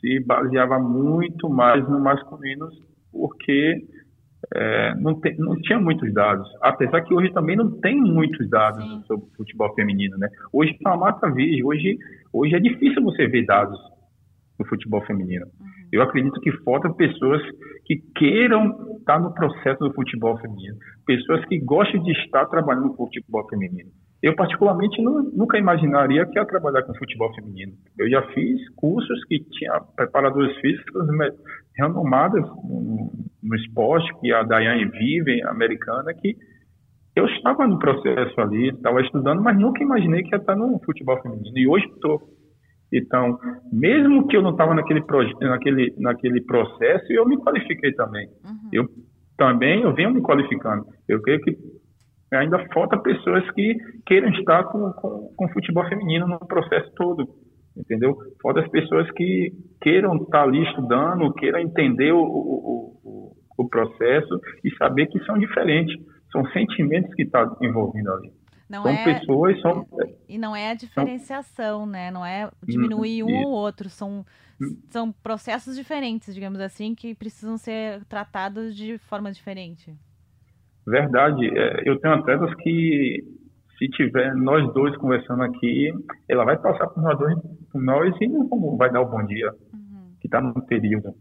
se 0.01 0.21
baseava 0.21 0.79
muito 0.79 1.49
mais 1.49 1.89
no 1.89 1.99
masculino, 1.99 2.69
porque 3.11 3.87
é, 4.55 4.95
não, 4.97 5.19
te, 5.19 5.35
não, 5.39 5.57
tinha 5.57 5.81
muitos 5.81 6.13
dados. 6.13 6.47
Apesar 6.61 7.01
que 7.03 7.15
hoje 7.15 7.33
também 7.33 7.57
não 7.57 7.81
tem 7.81 7.97
muitos 7.97 8.49
dados 8.51 8.85
Sim. 8.85 9.03
sobre 9.07 9.27
futebol 9.35 9.75
feminino, 9.75 10.19
né? 10.19 10.29
Hoje 10.53 10.73
está 10.73 10.91
uma 10.91 11.07
mata 11.07 11.31
virgem, 11.33 11.65
hoje, 11.65 11.97
hoje 12.33 12.55
é 12.55 12.61
difícil 12.61 13.03
você 13.03 13.27
ver 13.27 13.47
dados 13.47 13.79
no 14.59 14.67
futebol 14.67 15.01
feminino. 15.07 15.47
Uhum. 15.47 15.67
Eu 15.91 16.03
acredito 16.03 16.39
que 16.41 16.53
faltam 16.65 16.93
pessoas 16.93 17.41
que 17.87 17.97
queiram 18.15 18.99
estar 18.99 19.19
no 19.19 19.33
processo 19.33 19.79
do 19.81 19.95
futebol 19.95 20.37
feminino, 20.39 20.77
pessoas 21.07 21.43
que 21.47 21.59
gostem 21.61 22.03
de 22.03 22.13
estar 22.13 22.45
trabalhando 22.47 22.89
no 22.89 22.95
futebol 22.95 23.49
feminino. 23.49 23.91
Eu, 24.21 24.35
particularmente, 24.35 25.01
não, 25.01 25.23
nunca 25.23 25.59
imaginaria 25.59 26.27
que 26.27 26.39
ia 26.39 26.45
trabalhar 26.45 26.83
com 26.83 26.95
futebol 26.95 27.33
feminino. 27.35 27.73
Eu 27.97 28.11
já 28.11 28.23
fiz 28.33 28.69
cursos 28.75 29.25
que 29.27 29.39
tinha 29.51 29.81
preparadores 29.95 30.57
físicos 30.57 31.07
renomadas 31.77 32.43
no, 32.43 33.13
no 33.43 33.57
esporte, 33.57 34.13
que 34.21 34.33
a 34.33 34.43
Daiane 34.43 34.87
Vive, 34.87 35.41
americana, 35.45 36.13
que 36.15 36.37
eu 37.15 37.27
estava 37.27 37.67
no 37.67 37.79
processo 37.79 38.41
ali, 38.41 38.71
estava 38.71 39.01
estudando, 39.03 39.43
mas 39.43 39.59
nunca 39.59 39.83
imaginei 39.83 40.23
que 40.23 40.35
ia 40.35 40.39
estar 40.39 40.57
no 40.57 40.81
futebol 40.85 41.21
feminino. 41.23 41.57
E 41.57 41.69
hoje 41.69 41.87
estou. 41.87 42.21
Então, 42.93 43.39
mesmo 43.73 44.27
que 44.27 44.37
eu 44.37 44.43
não 44.43 44.51
estava 44.51 44.75
naquele, 44.75 45.03
naquele, 45.41 45.95
naquele 45.99 46.41
processo, 46.43 47.13
eu 47.13 47.27
me 47.27 47.37
qualifiquei 47.37 47.93
também. 47.93 48.27
Uhum. 48.45 48.71
Eu 48.73 48.85
também 49.37 49.83
eu 49.83 49.95
venho 49.95 50.13
me 50.13 50.21
qualificando. 50.21 50.85
Eu 51.09 51.23
creio 51.23 51.41
que 51.41 51.57
ainda 52.33 52.67
falta 52.73 52.99
pessoas 52.99 53.49
que 53.53 53.77
queiram 54.07 54.29
estar 54.31 54.65
com, 54.65 54.93
com, 54.93 55.33
com 55.37 55.49
futebol 55.49 55.89
feminino 55.89 56.27
no 56.27 56.39
processo 56.39 56.91
todo, 56.95 57.29
entendeu? 57.77 58.17
Falta 58.43 58.61
as 58.61 58.69
pessoas 58.69 59.11
que 59.13 59.53
queiram 59.81 60.17
estar 60.17 60.43
ali 60.43 60.63
estudando, 60.65 61.33
queiram 61.35 61.61
entender 61.61 62.13
o, 62.13 62.21
o, 62.21 62.99
o, 63.05 63.37
o 63.59 63.69
processo 63.69 64.41
e 64.65 64.75
saber 64.77 65.07
que 65.07 65.23
são 65.25 65.39
diferentes, 65.39 65.95
são 66.31 66.45
sentimentos 66.51 67.15
que 67.15 67.23
estão 67.23 67.49
tá 67.49 67.67
envolvidos 67.67 68.13
ali. 68.13 68.33
Não 68.69 68.83
são 68.83 68.93
é, 68.93 69.05
pessoas, 69.05 69.61
são... 69.63 69.87
E 70.29 70.37
não 70.37 70.55
é 70.55 70.71
a 70.71 70.75
diferenciação, 70.75 71.79
são, 71.79 71.87
né? 71.87 72.11
Não 72.11 72.25
é 72.25 72.51
diminuir 72.63 73.23
um 73.23 73.45
ou 73.47 73.53
outro, 73.53 73.89
são, 73.89 74.27
hum. 74.61 74.77
são 74.91 75.11
processos 75.11 75.75
diferentes, 75.75 76.35
digamos 76.35 76.61
assim, 76.61 76.95
que 76.95 77.15
precisam 77.15 77.57
ser 77.57 78.05
tratados 78.05 78.77
de 78.77 78.99
forma 78.99 79.33
diferente. 79.33 79.97
Verdade. 80.89 81.47
É, 81.57 81.83
eu 81.85 81.99
tenho 82.01 82.15
atletas 82.15 82.53
que, 82.57 83.23
se 83.79 83.89
tiver 83.91 84.35
nós 84.35 84.73
dois 84.73 84.97
conversando 84.97 85.43
aqui, 85.43 85.91
ela 86.29 86.45
vai 86.45 86.57
passar 86.57 86.87
por 86.89 87.03
nós 87.03 87.19
dois, 87.19 87.35
por 87.71 87.83
nós 87.83 88.15
e 88.21 88.27
não 88.27 88.77
vai 88.77 88.91
dar 88.91 89.03
o 89.03 89.11
bom 89.11 89.25
dia, 89.27 89.51
uhum. 89.73 90.15
que 90.21 90.27
está 90.27 90.41
no 90.41 90.55
período. 90.67 91.13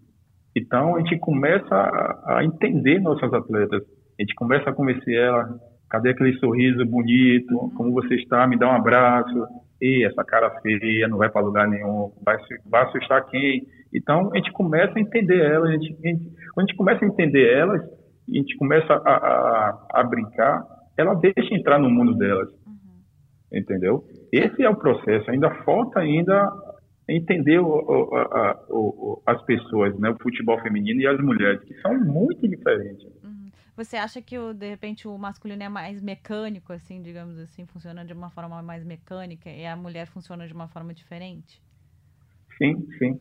Então, 0.56 0.96
a 0.96 1.00
gente 1.00 1.20
começa 1.20 1.76
a, 1.76 2.38
a 2.38 2.46
entender 2.46 3.00
nossas 3.00 3.32
atletas. 3.34 3.84
A 4.18 4.24
gente 4.24 4.34
começa 4.36 4.70
a 4.70 4.74
convencer 4.74 5.16
ela, 5.16 5.48
cadê 5.90 6.10
aquele 6.10 6.38
sorriso 6.40 6.86
bonito, 6.86 7.54
uhum. 7.54 7.70
como 7.72 7.92
você 7.92 8.16
está, 8.16 8.48
me 8.48 8.58
dá 8.58 8.70
um 8.70 8.76
abraço, 8.76 9.46
e 9.82 10.06
essa 10.06 10.24
cara 10.24 10.50
feia 10.62 11.08
não 11.08 11.18
vai 11.18 11.30
para 11.30 11.46
lugar 11.46 11.68
nenhum, 11.68 12.12
vai, 12.26 12.38
vai 12.66 12.84
assustar 12.84 13.26
quem? 13.28 13.68
Então, 13.94 14.32
a 14.34 14.38
gente 14.38 14.52
começa 14.52 14.94
a 14.98 15.02
entender 15.02 15.40
elas, 15.40 15.70
a 15.70 15.74
gente, 15.74 15.96
a 16.04 16.08
gente, 16.08 16.32
quando 16.54 16.66
a 16.66 16.70
gente 16.70 16.78
começa 16.78 17.06
a 17.06 17.08
entender 17.08 17.54
elas, 17.54 17.82
a 18.30 18.38
gente 18.38 18.58
começa 18.58 18.94
a, 18.94 19.14
a, 19.14 19.88
a 20.02 20.04
brincar, 20.04 20.66
ela 20.98 21.14
deixa 21.16 21.54
entrar 21.54 21.80
no 21.80 21.90
mundo 21.90 22.16
delas. 22.16 22.50
Uhum. 22.66 23.02
Entendeu? 23.54 24.04
Esse 24.32 24.64
é 24.64 24.70
o 24.70 24.76
processo. 24.76 25.30
Ainda 25.32 25.50
falta 25.64 26.00
ainda 26.00 26.52
entender 27.08 27.60
o, 27.60 27.68
o, 27.68 28.16
a, 28.16 28.66
o, 28.70 29.22
as 29.26 29.42
pessoas, 29.44 29.98
né? 30.00 30.10
o 30.10 30.18
futebol 30.22 30.60
feminino 30.62 31.02
e 31.02 31.08
as 31.08 31.20
mulheres, 31.20 31.62
que 31.64 31.74
são 31.82 31.98
muito 32.00 32.48
diferentes. 32.48 33.06
Uhum. 33.24 33.50
Você 33.78 33.96
acha 33.96 34.22
que, 34.22 34.38
o, 34.38 34.54
de 34.54 34.68
repente, 34.68 35.08
o 35.08 35.18
masculino 35.18 35.64
é 35.64 35.70
mais 35.70 36.02
mecânico, 36.02 36.74
assim, 36.74 37.02
digamos 37.02 37.38
assim, 37.40 37.66
funciona 37.66 38.04
de 38.04 38.12
uma 38.12 38.30
forma 38.30 38.62
mais 38.62 38.84
mecânica 38.84 39.50
e 39.50 39.66
a 39.66 39.76
mulher 39.76 40.08
funciona 40.08 40.48
de 40.48 40.54
uma 40.54 40.68
forma 40.68 40.94
diferente? 40.94 41.62
Sim, 42.58 42.88
sim. 42.98 43.20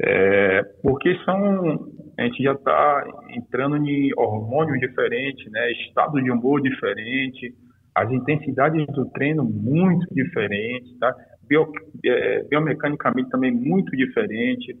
É, 0.00 0.62
porque 0.82 1.16
são, 1.24 1.90
a 2.18 2.22
gente 2.22 2.42
já 2.42 2.52
está 2.52 3.04
entrando 3.30 3.76
em 3.76 4.10
hormônios 4.16 4.78
diferentes, 4.78 5.50
né, 5.50 5.72
estado 5.72 6.22
de 6.22 6.30
humor 6.30 6.62
diferente, 6.62 7.52
as 7.94 8.10
intensidades 8.12 8.86
do 8.94 9.10
treino 9.10 9.44
muito 9.44 10.06
diferentes, 10.14 10.96
tá? 10.98 11.12
Bio, 11.48 11.66
é, 12.04 12.44
biomecanicamente 12.44 13.28
também 13.30 13.50
muito 13.50 13.90
diferente. 13.96 14.76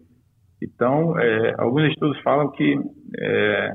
Então, 0.62 1.18
é, 1.18 1.54
alguns 1.58 1.88
estudos 1.88 2.20
falam 2.22 2.50
que 2.52 2.76
é, 3.18 3.72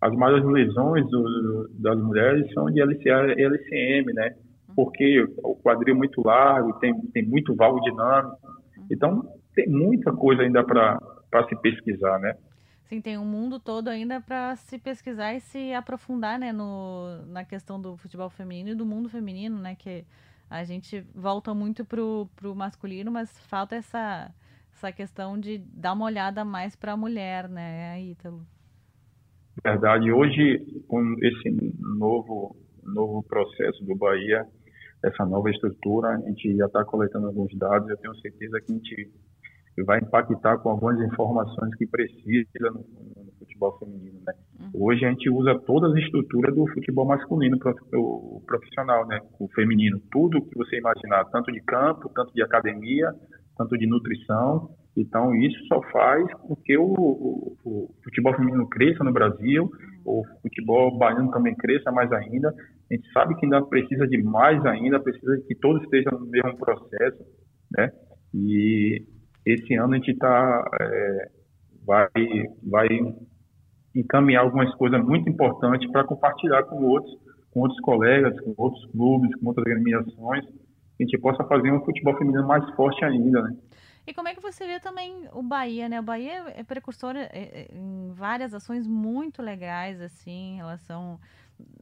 as 0.00 0.12
maiores 0.14 0.44
lesões 0.44 1.08
do, 1.08 1.68
das 1.78 2.00
mulheres 2.02 2.52
são 2.52 2.66
de 2.66 2.82
LCA 2.82 3.34
e 3.36 3.42
LCM, 3.42 4.12
né? 4.12 4.30
Porque 4.74 5.24
o 5.44 5.54
quadril 5.56 5.94
é 5.94 5.98
muito 5.98 6.20
largo, 6.24 6.78
tem, 6.80 6.92
tem 7.12 7.24
muito 7.24 7.54
valvo 7.54 7.80
dinâmico. 7.82 8.36
Então, 8.90 9.22
tem 9.54 9.68
muita 9.68 10.12
coisa 10.12 10.42
ainda 10.42 10.64
para 10.64 10.98
se 11.48 11.56
pesquisar, 11.56 12.18
né? 12.18 12.34
Sim, 12.84 13.00
tem 13.00 13.16
um 13.16 13.24
mundo 13.24 13.60
todo 13.60 13.88
ainda 13.88 14.20
para 14.20 14.56
se 14.56 14.76
pesquisar 14.76 15.32
e 15.34 15.40
se 15.40 15.72
aprofundar, 15.72 16.40
né, 16.40 16.52
no, 16.52 17.24
na 17.26 17.44
questão 17.44 17.80
do 17.80 17.96
futebol 17.96 18.28
feminino 18.28 18.70
e 18.70 18.74
do 18.74 18.84
mundo 18.84 19.08
feminino, 19.08 19.60
né, 19.60 19.76
que 19.76 20.04
a 20.50 20.64
gente 20.64 21.00
volta 21.14 21.54
muito 21.54 21.84
pro, 21.84 22.28
pro 22.34 22.52
masculino, 22.52 23.08
mas 23.08 23.30
falta 23.46 23.76
essa, 23.76 24.34
essa 24.74 24.90
questão 24.90 25.38
de 25.38 25.58
dar 25.58 25.92
uma 25.92 26.06
olhada 26.06 26.44
mais 26.44 26.74
para 26.74 26.92
a 26.92 26.96
mulher, 26.96 27.48
né, 27.48 28.02
Ítalo? 28.02 28.44
Verdade. 29.62 30.10
Hoje, 30.10 30.58
com 30.88 31.14
esse 31.22 31.74
novo, 31.78 32.56
novo 32.82 33.22
processo 33.22 33.84
do 33.84 33.94
Bahia, 33.94 34.44
essa 35.04 35.24
nova 35.24 35.48
estrutura, 35.50 36.08
a 36.08 36.20
gente 36.22 36.56
já 36.56 36.66
está 36.66 36.84
coletando 36.84 37.28
alguns 37.28 37.56
dados, 37.56 37.88
eu 37.88 37.96
tenho 37.98 38.14
certeza 38.16 38.60
que 38.60 38.72
a 38.72 38.74
gente 38.74 39.10
vai 39.84 39.98
impactar 39.98 40.58
com 40.58 40.70
algumas 40.70 41.00
informações 41.00 41.74
que 41.76 41.86
precisa 41.86 42.70
no, 42.70 42.84
no 43.24 43.32
futebol 43.38 43.78
feminino, 43.78 44.20
né? 44.26 44.32
Uhum. 44.60 44.86
Hoje 44.86 45.04
a 45.04 45.10
gente 45.10 45.30
usa 45.30 45.58
todas 45.60 45.92
as 45.92 45.98
estruturas 45.98 46.54
do 46.54 46.66
futebol 46.68 47.06
masculino 47.06 47.58
o 47.94 48.42
profissional, 48.46 49.06
né? 49.06 49.20
O 49.38 49.48
feminino, 49.48 50.00
tudo 50.10 50.42
que 50.42 50.56
você 50.56 50.78
imaginar, 50.78 51.24
tanto 51.26 51.52
de 51.52 51.60
campo, 51.62 52.10
tanto 52.14 52.32
de 52.32 52.42
academia, 52.42 53.12
tanto 53.56 53.76
de 53.78 53.86
nutrição. 53.86 54.70
Então 54.96 55.34
isso 55.36 55.58
só 55.66 55.80
faz 55.92 56.32
com 56.34 56.56
que 56.56 56.76
o, 56.76 56.92
o, 56.92 57.56
o 57.64 57.94
futebol 58.02 58.34
feminino 58.34 58.68
cresça 58.68 59.04
no 59.04 59.12
Brasil, 59.12 59.70
o 60.04 60.24
futebol 60.42 60.96
baiano 60.98 61.30
também 61.30 61.54
cresça 61.54 61.92
mais 61.92 62.10
ainda. 62.12 62.48
A 62.90 62.94
gente 62.94 63.10
sabe 63.12 63.36
que 63.36 63.46
ainda 63.46 63.62
precisa 63.62 64.06
de 64.06 64.20
mais 64.22 64.64
ainda, 64.66 64.98
precisa 64.98 65.40
que 65.46 65.54
todos 65.54 65.82
estejam 65.84 66.18
no 66.18 66.26
mesmo 66.26 66.56
processo, 66.58 67.24
né? 67.76 67.90
E 68.34 69.04
esse 69.44 69.74
ano 69.74 69.94
a 69.94 69.96
gente 69.96 70.14
tá, 70.16 70.70
é, 70.80 71.30
vai, 71.84 72.08
vai 72.62 72.88
encaminhar 73.94 74.44
algumas 74.44 74.72
coisas 74.74 75.02
muito 75.04 75.28
importantes 75.28 75.90
para 75.90 76.04
compartilhar 76.04 76.62
com 76.64 76.84
outros, 76.84 77.16
com 77.50 77.60
outros 77.60 77.80
colegas, 77.80 78.38
com 78.40 78.54
outros 78.56 78.84
clubes, 78.92 79.34
com 79.36 79.46
outras 79.46 79.66
agremiações, 79.66 80.44
que 80.44 81.02
a 81.02 81.06
gente 81.06 81.18
possa 81.18 81.44
fazer 81.44 81.72
um 81.72 81.84
futebol 81.84 82.16
feminino 82.16 82.46
mais 82.46 82.68
forte 82.74 83.04
ainda, 83.04 83.42
né? 83.42 83.56
E 84.06 84.14
como 84.14 84.28
é 84.28 84.34
que 84.34 84.40
você 84.40 84.66
vê 84.66 84.80
também 84.80 85.28
o 85.32 85.42
Bahia, 85.42 85.88
né? 85.88 86.00
O 86.00 86.02
Bahia 86.02 86.44
é 86.56 86.62
precursor 86.64 87.14
é, 87.16 87.28
é, 87.32 87.68
em 87.72 88.12
várias 88.12 88.54
ações 88.54 88.86
muito 88.86 89.42
legais, 89.42 90.00
assim, 90.00 90.54
em 90.54 90.56
relação 90.56 91.20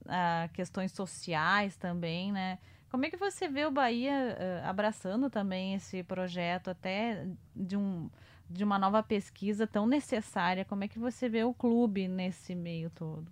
a 0.07 0.49
questões 0.53 0.93
sociais 0.93 1.77
também, 1.77 2.33
né? 2.33 2.59
Como 2.90 3.04
é 3.04 3.11
que 3.11 3.16
você 3.16 3.49
vê 3.49 3.66
o 3.66 3.71
Bahia 3.71 4.12
uh, 4.12 4.68
abraçando 4.68 5.28
também 5.28 5.75
esse 5.75 6.02
projeto 6.02 6.68
até 6.71 7.26
de, 7.54 7.76
um, 7.76 8.09
de 8.49 8.64
uma 8.64 8.78
nova 8.78 9.02
pesquisa 9.02 9.66
tão 9.66 9.87
necessária? 9.87 10.64
Como 10.64 10.85
é 10.85 10.88
que 10.88 10.99
você 10.99 11.28
vê 11.28 11.45
o 11.45 11.52
clube 11.52 12.09
nesse 12.09 12.54
meio 12.54 12.90
todo? 12.90 13.30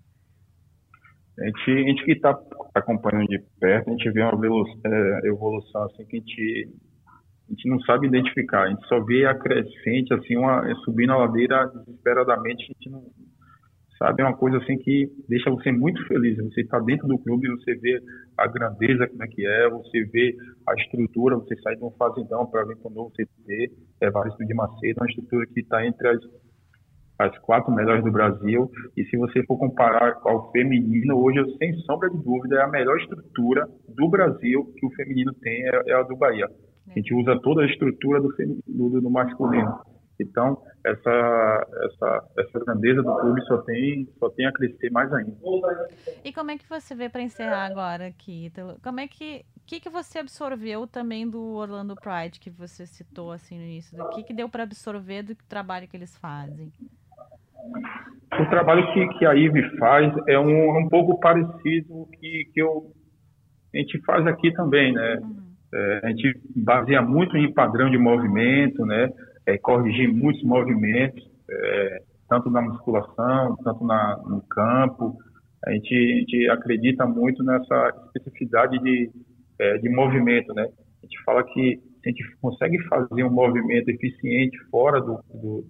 A 1.39 1.45
gente, 1.45 1.71
a 1.71 1.89
gente 1.89 2.05
que 2.05 2.13
está 2.13 2.39
acompanhando 2.75 3.29
de 3.29 3.39
perto, 3.61 3.89
a 3.89 3.93
gente 3.93 4.11
vê 4.11 4.23
uma 4.23 4.65
é, 4.87 5.29
evolução 5.29 5.83
assim 5.85 6.05
que 6.07 6.17
a 6.17 6.21
gente, 6.21 6.71
a 7.47 7.51
gente 7.51 7.69
não 7.69 7.81
sabe 7.83 8.07
identificar. 8.07 8.65
A 8.65 8.69
gente 8.69 8.87
só 8.89 9.01
vê 9.05 9.27
a 9.27 9.35
crescente, 9.35 10.13
assim, 10.15 10.37
uma, 10.37 10.63
subindo 10.85 11.13
a 11.13 11.19
ladeira 11.19 11.67
desesperadamente. 11.67 12.63
A 12.63 12.67
gente 12.67 12.91
não, 12.91 13.11
sabe? 13.99 14.23
É 14.23 14.25
uma 14.25 14.37
coisa 14.37 14.59
assim 14.59 14.77
que 14.79 15.11
deixa 15.29 15.51
você 15.51 15.73
muito 15.73 16.05
feliz. 16.07 16.37
Você 16.37 16.63
está 16.63 16.79
dentro 16.79 17.07
do 17.09 17.19
clube, 17.19 17.49
você 17.49 17.75
vê 17.75 18.01
a 18.37 18.47
grandeza 18.47 19.09
como 19.09 19.23
é 19.23 19.27
que 19.27 19.47
é, 19.47 19.69
você 19.69 20.05
vê 20.05 20.35
a 20.69 20.75
estrutura, 20.75 21.37
você 21.37 21.57
sai 21.61 21.77
de 21.77 21.85
um 21.85 21.91
fazendão 21.93 22.47
para 22.47 22.65
vir 22.65 22.77
para 22.77 22.91
um 22.91 22.95
novo 22.95 23.11
CT, 23.11 23.73
é 24.01 24.07
Evaristo 24.07 24.45
de 24.45 24.55
Macedo, 24.55 25.01
uma 25.01 25.09
estrutura 25.09 25.47
que 25.47 25.61
está 25.61 25.87
entre 25.87 26.09
as, 26.09 26.19
as 27.19 27.39
quatro 27.39 27.73
melhores 27.75 28.05
do 28.05 28.13
Brasil. 28.13 28.71
E 28.97 29.05
se 29.05 29.17
você 29.17 29.43
for 29.45 29.59
comparar 29.59 30.19
ao 30.25 30.51
feminino, 30.53 31.17
hoje, 31.19 31.39
sem 31.59 31.75
sombra 31.81 32.11
de 32.11 32.23
dúvida, 32.23 32.57
é 32.57 32.63
a 32.63 32.69
melhor 32.69 32.99
estrutura 32.99 33.67
do 33.89 34.09
Brasil 34.09 34.73
que 34.77 34.87
o 34.87 34.91
feminino 34.91 35.33
tem, 35.35 35.63
é, 35.65 35.83
é 35.89 35.95
a 35.95 36.03
do 36.03 36.17
Bahia. 36.17 36.47
A 36.89 36.93
gente 36.93 37.13
usa 37.15 37.39
toda 37.41 37.63
a 37.63 37.67
estrutura 37.67 38.21
do, 38.21 38.31
feminino, 38.37 38.63
do, 38.67 39.01
do 39.01 39.11
masculino. 39.11 39.96
Então, 40.21 40.63
essa, 40.85 41.67
essa, 41.85 42.29
essa 42.39 42.65
grandeza 42.65 43.03
do 43.03 43.15
clube 43.17 43.43
só 43.47 43.59
tem, 43.59 44.09
só 44.19 44.31
tem 44.31 44.47
a 44.47 44.53
crescer 44.53 44.91
mais 44.91 45.13
ainda. 45.13 45.37
E 46.25 46.33
como 46.33 46.51
é 46.51 46.59
que 46.59 46.69
você 46.69 46.95
vê 46.95 47.09
para 47.09 47.23
encerrar 47.23 47.67
agora 47.67 48.07
aqui, 48.07 48.51
Como 48.83 49.01
é 49.01 49.07
que 49.07 49.45
que, 49.67 49.81
que 49.81 49.91
você 49.91 50.21
absorveu 50.21 50.87
também 50.87 51.29
do 51.29 51.57
Orlando 51.57 51.97
Pride 51.97 52.39
que 52.39 52.51
você 52.51 52.87
citou 52.87 53.33
assim 53.33 53.59
no 53.59 53.65
início? 53.65 54.01
O 54.01 54.11
que, 54.11 54.23
que 54.23 54.33
deu 54.33 54.49
para 54.49 54.63
absorver 54.63 55.25
do 55.25 55.35
trabalho 55.49 55.89
que 55.89 55.97
eles 55.97 56.17
fazem? 56.17 56.73
O 58.33 58.49
trabalho 58.49 58.87
que, 58.93 59.09
que 59.19 59.27
a 59.27 59.35
IVE 59.35 59.77
faz 59.77 60.15
é 60.29 60.39
um, 60.39 60.79
um 60.79 60.89
pouco 60.89 61.19
parecido 61.19 62.07
que, 62.13 62.49
que 62.55 62.63
eu, 62.63 62.93
a 63.75 63.79
gente 63.79 64.01
faz 64.05 64.25
aqui 64.27 64.53
também, 64.53 64.93
né? 64.93 65.17
Uhum. 65.17 65.47
É, 65.75 66.01
a 66.05 66.09
gente 66.11 66.41
baseia 66.55 67.03
muito 67.03 67.37
em 67.37 67.53
padrão 67.53 67.91
de 67.91 67.99
movimento, 67.99 68.87
né? 68.87 69.11
É, 69.47 69.57
corrigir 69.59 70.13
muitos 70.13 70.43
movimentos, 70.43 71.25
é, 71.49 72.03
tanto 72.29 72.51
na 72.51 72.61
musculação, 72.61 73.57
tanto 73.63 73.85
na, 73.85 74.17
no 74.27 74.43
campo. 74.43 75.17
A 75.65 75.73
gente, 75.73 75.95
a 75.95 76.19
gente 76.19 76.51
acredita 76.51 77.07
muito 77.07 77.43
nessa 77.43 77.93
especificidade 78.07 78.79
de, 78.81 79.11
é, 79.59 79.79
de 79.79 79.89
movimento, 79.89 80.53
né? 80.55 80.65
A 80.65 81.07
gente 81.07 81.23
fala 81.25 81.45
que 81.45 81.81
a 82.05 82.09
gente 82.09 82.37
consegue 82.41 82.79
fazer 82.89 83.25
um 83.25 83.31
movimento 83.31 83.89
eficiente 83.89 84.57
fora 84.71 85.01
do, 85.01 85.21
do, 85.33 85.65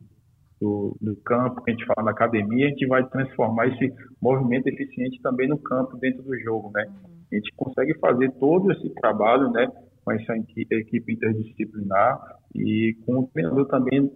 do, 0.61 0.97
do, 1.01 1.17
campo, 1.23 1.63
que 1.63 1.71
a 1.71 1.75
gente 1.75 1.87
fala 1.87 2.07
na 2.07 2.11
academia, 2.11 2.67
a 2.67 2.71
gente 2.71 2.87
vai 2.87 3.07
transformar 3.09 3.69
esse 3.69 3.93
movimento 4.21 4.67
eficiente 4.67 5.21
também 5.23 5.49
no 5.49 5.59
campo, 5.59 5.97
dentro 5.99 6.23
do 6.23 6.39
jogo, 6.41 6.71
né? 6.75 6.87
A 7.33 7.35
gente 7.35 7.53
consegue 7.57 7.99
fazer 7.99 8.31
todo 8.33 8.71
esse 8.73 8.89
trabalho, 8.95 9.51
né? 9.51 9.67
Com 10.07 10.13
essa 10.13 10.35
equipe 10.37 11.13
interdisciplinar 11.13 12.17
e 12.55 12.97
com 13.05 13.19
o 13.19 13.27
treinador 13.27 13.67
também 13.67 14.09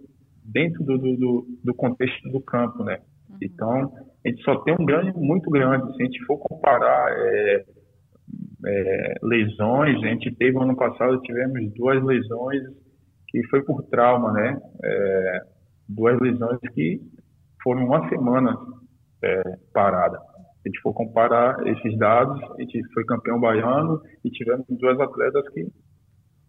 dentro 0.45 0.85
do, 0.85 0.97
do, 0.97 1.47
do 1.61 1.73
contexto 1.75 2.29
do 2.29 2.39
campo, 2.39 2.81
né? 2.85 2.99
Uhum. 3.29 3.37
Então, 3.41 3.93
a 4.25 4.29
gente 4.29 4.41
só 4.43 4.55
tem 4.61 4.73
um 4.79 4.85
ganho 4.85 5.13
muito 5.17 5.49
grande. 5.49 5.93
Se 5.97 6.01
a 6.01 6.05
gente 6.05 6.23
for 6.23 6.37
comparar 6.37 7.11
é, 7.11 7.65
é, 8.65 9.15
lesões, 9.21 9.97
a 10.01 10.07
gente 10.07 10.33
teve 10.35 10.57
ano 10.57 10.77
passado, 10.77 11.21
tivemos 11.23 11.73
duas 11.73 12.01
lesões 12.03 12.63
que 13.27 13.45
foi 13.47 13.61
por 13.61 13.83
trauma, 13.83 14.31
né? 14.31 14.61
É, 14.83 15.41
duas 15.89 16.17
lesões 16.21 16.59
que 16.73 17.01
foram 17.61 17.85
uma 17.85 18.07
semana 18.07 18.57
é, 19.23 19.41
parada. 19.73 20.30
Se 20.61 20.69
a 20.69 20.69
gente 20.69 20.81
for 20.81 20.93
comparar 20.93 21.67
esses 21.67 21.97
dados, 21.97 22.39
a 22.43 22.61
gente 22.61 22.81
foi 22.93 23.03
campeão 23.05 23.39
baiano 23.39 23.99
e 24.23 24.29
tivemos 24.29 24.65
duas 24.69 24.99
atletas 24.99 25.47
que 25.49 25.67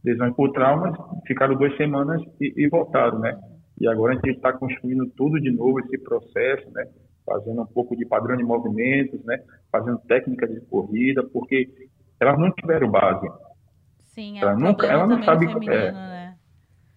lesões 0.04 0.34
por 0.34 0.50
traumas, 0.52 0.94
ficaram 1.26 1.54
duas 1.54 1.76
semanas 1.76 2.20
e, 2.40 2.52
e 2.56 2.68
voltaram, 2.68 3.18
né? 3.20 3.38
E 3.80 3.88
agora 3.88 4.12
a 4.12 4.16
gente 4.16 4.36
está 4.36 4.52
construindo 4.52 5.06
tudo 5.16 5.40
de 5.40 5.50
novo, 5.50 5.80
esse 5.80 5.98
processo, 5.98 6.70
né? 6.72 6.86
Fazendo 7.24 7.62
um 7.62 7.66
pouco 7.66 7.96
de 7.96 8.04
padrão 8.04 8.36
de 8.36 8.44
movimentos, 8.44 9.24
né? 9.24 9.38
Fazendo 9.70 9.98
técnica 10.00 10.46
de 10.46 10.60
corrida, 10.66 11.22
porque 11.32 11.68
elas 12.20 12.38
não 12.38 12.50
tiveram 12.52 12.90
base. 12.90 13.28
Sim, 14.14 14.38
é 14.38 14.42
ela, 14.42 14.56
nunca, 14.56 14.86
ela 14.86 15.06
não 15.06 15.22
sabe. 15.22 15.46
Feminino, 15.46 15.72
é, 15.72 15.92
né? 15.92 16.34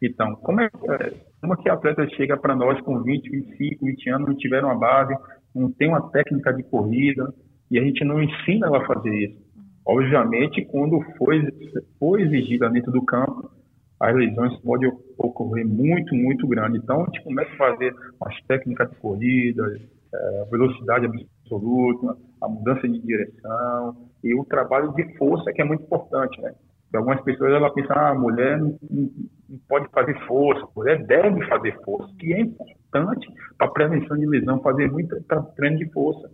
Então, 0.01 0.35
como 0.37 0.61
é, 0.61 0.65
é 0.65 1.13
como 1.39 1.53
é 1.53 1.57
que 1.57 1.69
a 1.69 1.73
atleta 1.73 2.07
chega 2.09 2.35
para 2.35 2.55
nós 2.55 2.81
com 2.81 3.01
20, 3.01 3.29
25, 3.29 3.85
20 3.85 4.09
anos, 4.09 4.27
não 4.29 4.35
tiveram 4.35 4.67
uma 4.69 4.79
base, 4.79 5.15
não 5.55 5.71
tem 5.71 5.87
uma 5.87 6.09
técnica 6.09 6.53
de 6.53 6.63
corrida, 6.63 7.33
e 7.71 7.79
a 7.79 7.83
gente 7.83 8.03
não 8.03 8.21
ensina 8.21 8.67
ela 8.67 8.79
a 8.79 8.85
fazer 8.85 9.13
isso. 9.13 9.45
Obviamente, 9.85 10.65
quando 10.65 10.99
foi, 11.17 11.41
foi 11.99 12.23
exigida 12.23 12.69
dentro 12.69 12.91
do 12.91 13.03
campo, 13.03 13.49
as 13.99 14.15
lesões 14.15 14.55
podem 14.61 14.91
ocorrer 15.17 15.65
muito, 15.65 16.13
muito 16.13 16.47
grande. 16.47 16.77
Então, 16.77 17.01
a 17.01 17.05
gente 17.05 17.23
começa 17.23 17.51
a 17.53 17.57
fazer 17.57 17.93
as 18.21 18.41
técnicas 18.47 18.89
de 18.89 18.95
corrida, 18.97 19.63
é, 20.13 20.45
velocidade 20.51 21.05
absoluta, 21.05 22.17
a 22.41 22.47
mudança 22.47 22.87
de 22.87 22.99
direção 22.99 23.95
e 24.23 24.33
o 24.33 24.43
trabalho 24.45 24.93
de 24.93 25.17
força, 25.17 25.51
que 25.53 25.61
é 25.61 25.65
muito 25.65 25.83
importante, 25.83 26.41
né? 26.41 26.53
algumas 26.93 27.21
pessoas 27.21 27.51
ela 27.51 27.73
pensam, 27.73 27.95
ah, 27.95 28.09
a 28.09 28.15
mulher 28.15 28.59
pode 29.67 29.87
fazer 29.89 30.17
força, 30.27 30.67
deve 31.07 31.45
fazer 31.47 31.77
força, 31.83 32.13
que 32.19 32.33
é 32.33 32.41
importante 32.41 33.27
para 33.57 33.67
prevenção 33.69 34.17
de 34.17 34.25
lesão, 34.25 34.61
fazer 34.61 34.91
muito 34.91 35.15
treino 35.55 35.77
de 35.77 35.91
força 35.91 36.29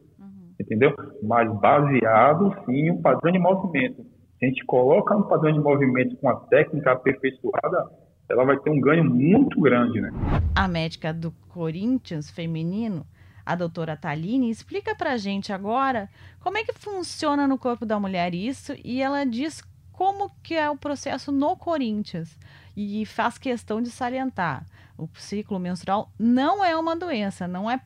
entendeu? 0.62 0.94
Mas 1.22 1.52
baseado, 1.60 2.56
sim, 2.66 2.88
em 2.88 2.92
um 2.92 3.02
padrão 3.02 3.32
de 3.32 3.40
movimento. 3.40 4.04
Se 4.40 4.46
a 4.46 4.48
gente 4.48 4.66
coloca 4.66 5.16
um 5.16 5.24
padrão 5.24 5.52
de 5.52 5.60
movimento 5.60 6.16
com 6.18 6.30
a 6.30 6.36
técnica 6.36 6.94
aperfeiçoada, 6.94 7.92
ela 8.30 8.46
vai 8.46 8.58
ter 8.58 8.70
um 8.70 8.80
ganho 8.80 9.04
muito 9.04 9.60
grande, 9.60 10.00
né? 10.00 10.10
A 10.56 10.68
médica 10.68 11.14
do 11.14 11.32
Corinthians 11.50 12.30
feminino, 12.30 13.06
a 13.46 13.56
doutora 13.56 13.98
Taline, 13.98 14.50
explica 14.50 14.96
pra 14.96 15.18
gente 15.18 15.52
agora 15.52 16.10
como 16.40 16.58
é 16.58 16.64
que 16.64 16.74
funciona 16.74 17.48
no 17.48 17.58
corpo 17.58 17.86
da 17.86 18.00
mulher 18.00 18.34
isso 18.34 18.74
e 18.84 19.02
ela 19.02 19.26
diz 19.26 19.62
como 19.92 20.32
que 20.42 20.56
é 20.56 20.70
o 20.70 20.78
processo 20.78 21.32
no 21.32 21.56
Corinthians 21.56 22.38
e 22.76 23.06
faz 23.06 23.38
questão 23.38 23.82
de 23.82 23.90
salientar. 23.90 24.66
O 24.98 25.08
ciclo 25.14 25.60
menstrual 25.60 26.12
não 26.20 26.64
é 26.64 26.76
uma 26.76 26.96
doença, 26.96 27.48
não 27.48 27.70
é 27.70 27.82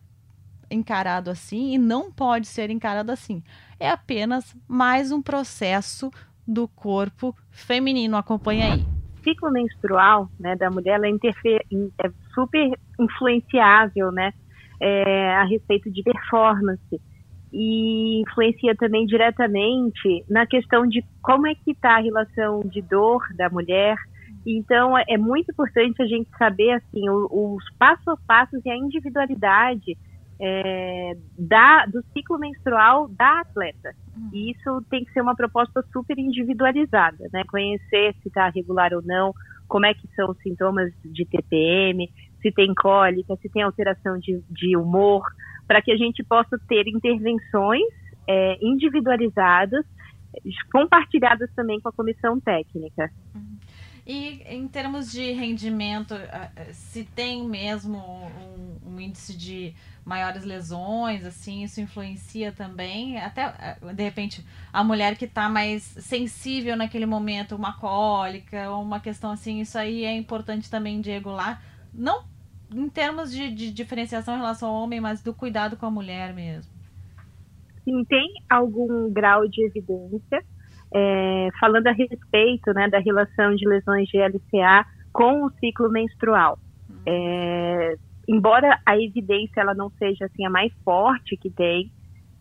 encarado 0.69 1.29
assim 1.29 1.73
e 1.73 1.77
não 1.77 2.11
pode 2.11 2.47
ser 2.47 2.69
encarado 2.69 3.11
assim. 3.11 3.43
É 3.79 3.89
apenas 3.89 4.55
mais 4.67 5.11
um 5.11 5.21
processo 5.21 6.11
do 6.47 6.67
corpo 6.67 7.35
feminino. 7.51 8.17
Acompanha 8.17 8.73
aí. 8.73 8.85
O 9.19 9.23
ciclo 9.23 9.51
menstrual 9.51 10.29
né, 10.39 10.55
da 10.55 10.69
mulher 10.69 10.99
é, 11.03 11.09
é 11.09 12.11
super 12.33 12.79
influenciável 12.99 14.11
né, 14.11 14.33
é, 14.79 15.35
a 15.35 15.43
respeito 15.45 15.91
de 15.91 16.03
performance 16.03 17.01
e 17.51 18.21
influencia 18.21 18.75
também 18.75 19.05
diretamente 19.05 20.25
na 20.29 20.45
questão 20.45 20.85
de 20.85 21.03
como 21.21 21.47
é 21.47 21.55
que 21.55 21.71
está 21.71 21.95
a 21.95 22.01
relação 22.01 22.61
de 22.65 22.81
dor 22.81 23.25
da 23.35 23.49
mulher. 23.49 23.95
Então, 24.45 24.97
é, 24.97 25.03
é 25.09 25.17
muito 25.17 25.51
importante 25.51 26.01
a 26.01 26.05
gente 26.05 26.29
saber 26.37 26.71
assim 26.71 27.09
os, 27.09 27.63
passos 27.77 28.07
a 28.07 28.17
passos 28.27 28.61
e 28.63 28.69
a 28.69 28.77
individualidade 28.77 29.97
é, 30.39 31.17
da, 31.37 31.85
do 31.85 32.03
ciclo 32.13 32.37
menstrual 32.37 33.07
da 33.07 33.39
atleta. 33.41 33.93
Uhum. 34.15 34.29
E 34.33 34.51
isso 34.51 34.81
tem 34.89 35.03
que 35.03 35.11
ser 35.11 35.21
uma 35.21 35.35
proposta 35.35 35.83
super 35.91 36.17
individualizada, 36.19 37.27
né? 37.33 37.43
Conhecer 37.49 38.13
se 38.21 38.27
está 38.27 38.49
regular 38.49 38.93
ou 38.93 39.01
não, 39.01 39.33
como 39.67 39.85
é 39.85 39.93
que 39.93 40.07
são 40.15 40.29
os 40.29 40.37
sintomas 40.39 40.91
de 41.03 41.25
TPM, 41.25 42.09
se 42.41 42.51
tem 42.51 42.73
cólica, 42.75 43.35
se 43.37 43.49
tem 43.49 43.63
alteração 43.63 44.19
de, 44.19 44.43
de 44.49 44.77
humor, 44.77 45.23
para 45.67 45.81
que 45.81 45.91
a 45.91 45.97
gente 45.97 46.23
possa 46.23 46.59
ter 46.67 46.87
intervenções 46.87 47.87
é, 48.27 48.57
individualizadas, 48.61 49.85
compartilhadas 50.71 51.49
também 51.55 51.79
com 51.79 51.89
a 51.89 51.93
comissão 51.93 52.39
técnica. 52.39 53.09
Uhum. 53.33 53.55
E 54.05 54.43
em 54.45 54.67
termos 54.67 55.11
de 55.11 55.31
rendimento, 55.31 56.13
se 56.71 57.03
tem 57.03 57.43
mesmo 57.47 57.97
um, 57.97 58.93
um 58.93 58.99
índice 58.99 59.35
de 59.35 59.73
maiores 60.05 60.45
lesões, 60.45 61.25
assim, 61.25 61.63
isso 61.63 61.81
influencia 61.81 62.51
também. 62.51 63.17
Até, 63.17 63.77
de 63.95 64.03
repente, 64.03 64.45
a 64.71 64.83
mulher 64.83 65.17
que 65.17 65.25
está 65.25 65.49
mais 65.49 65.81
sensível 65.81 66.75
naquele 66.75 67.07
momento, 67.07 67.55
uma 67.55 67.73
cólica, 67.79 68.71
uma 68.71 68.99
questão 68.99 69.31
assim, 69.31 69.59
isso 69.59 69.77
aí 69.77 70.05
é 70.05 70.15
importante 70.15 70.69
também 70.69 71.01
de 71.01 71.09
regular. 71.09 71.63
Não 71.91 72.23
em 72.71 72.89
termos 72.89 73.31
de, 73.31 73.49
de 73.49 73.71
diferenciação 73.71 74.35
em 74.35 74.37
relação 74.37 74.69
ao 74.69 74.83
homem, 74.83 75.01
mas 75.01 75.23
do 75.23 75.33
cuidado 75.33 75.77
com 75.77 75.85
a 75.87 75.91
mulher 75.91 76.33
mesmo. 76.33 76.71
Sim, 77.83 78.03
tem 78.05 78.27
algum 78.49 79.11
grau 79.11 79.47
de 79.47 79.65
evidência 79.65 80.43
é, 80.95 81.49
falando 81.59 81.87
a 81.87 81.91
respeito 81.91 82.73
né, 82.73 82.87
da 82.87 82.99
relação 82.99 83.53
de 83.53 83.67
lesões 83.67 84.07
de 84.07 84.17
LCA 84.17 84.85
com 85.11 85.43
o 85.43 85.51
ciclo 85.59 85.89
menstrual. 85.89 86.57
É, 87.05 87.95
embora 88.27 88.79
a 88.85 88.97
evidência 88.97 89.59
ela 89.59 89.73
não 89.73 89.89
seja 89.99 90.25
assim 90.25 90.45
a 90.45 90.49
mais 90.49 90.71
forte 90.85 91.35
que 91.35 91.49
tem, 91.49 91.91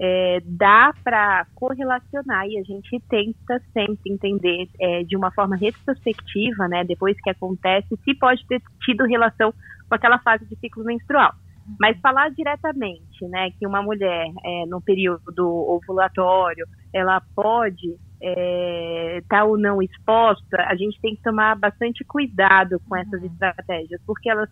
é, 0.00 0.38
dá 0.44 0.92
para 1.02 1.46
correlacionar 1.54 2.46
e 2.46 2.58
a 2.58 2.62
gente 2.62 3.00
tenta 3.08 3.60
sempre 3.72 4.12
entender 4.12 4.68
é, 4.80 5.02
de 5.02 5.16
uma 5.16 5.32
forma 5.32 5.56
retrospectiva, 5.56 6.68
né, 6.68 6.84
depois 6.84 7.16
que 7.20 7.30
acontece, 7.30 7.88
se 8.04 8.14
pode 8.14 8.46
ter 8.46 8.62
tido 8.84 9.04
relação 9.04 9.52
com 9.88 9.94
aquela 9.94 10.18
fase 10.20 10.46
de 10.46 10.56
ciclo 10.56 10.84
menstrual. 10.84 11.32
Mas 11.80 11.98
falar 12.00 12.30
diretamente, 12.30 13.26
né, 13.28 13.50
que 13.58 13.66
uma 13.66 13.82
mulher 13.82 14.26
é, 14.44 14.66
no 14.66 14.80
período 14.80 15.46
ovulatório, 15.46 16.66
ela 16.92 17.20
pode 17.34 17.96
estar 18.24 18.40
é, 18.40 19.22
tá 19.28 19.44
ou 19.44 19.58
não 19.58 19.82
exposta, 19.82 20.62
a 20.62 20.74
gente 20.74 21.00
tem 21.00 21.14
que 21.14 21.22
tomar 21.22 21.56
bastante 21.56 22.04
cuidado 22.04 22.80
com 22.88 22.96
essas 22.96 23.20
uhum. 23.20 23.26
estratégias, 23.26 24.00
porque 24.06 24.30
elas 24.30 24.48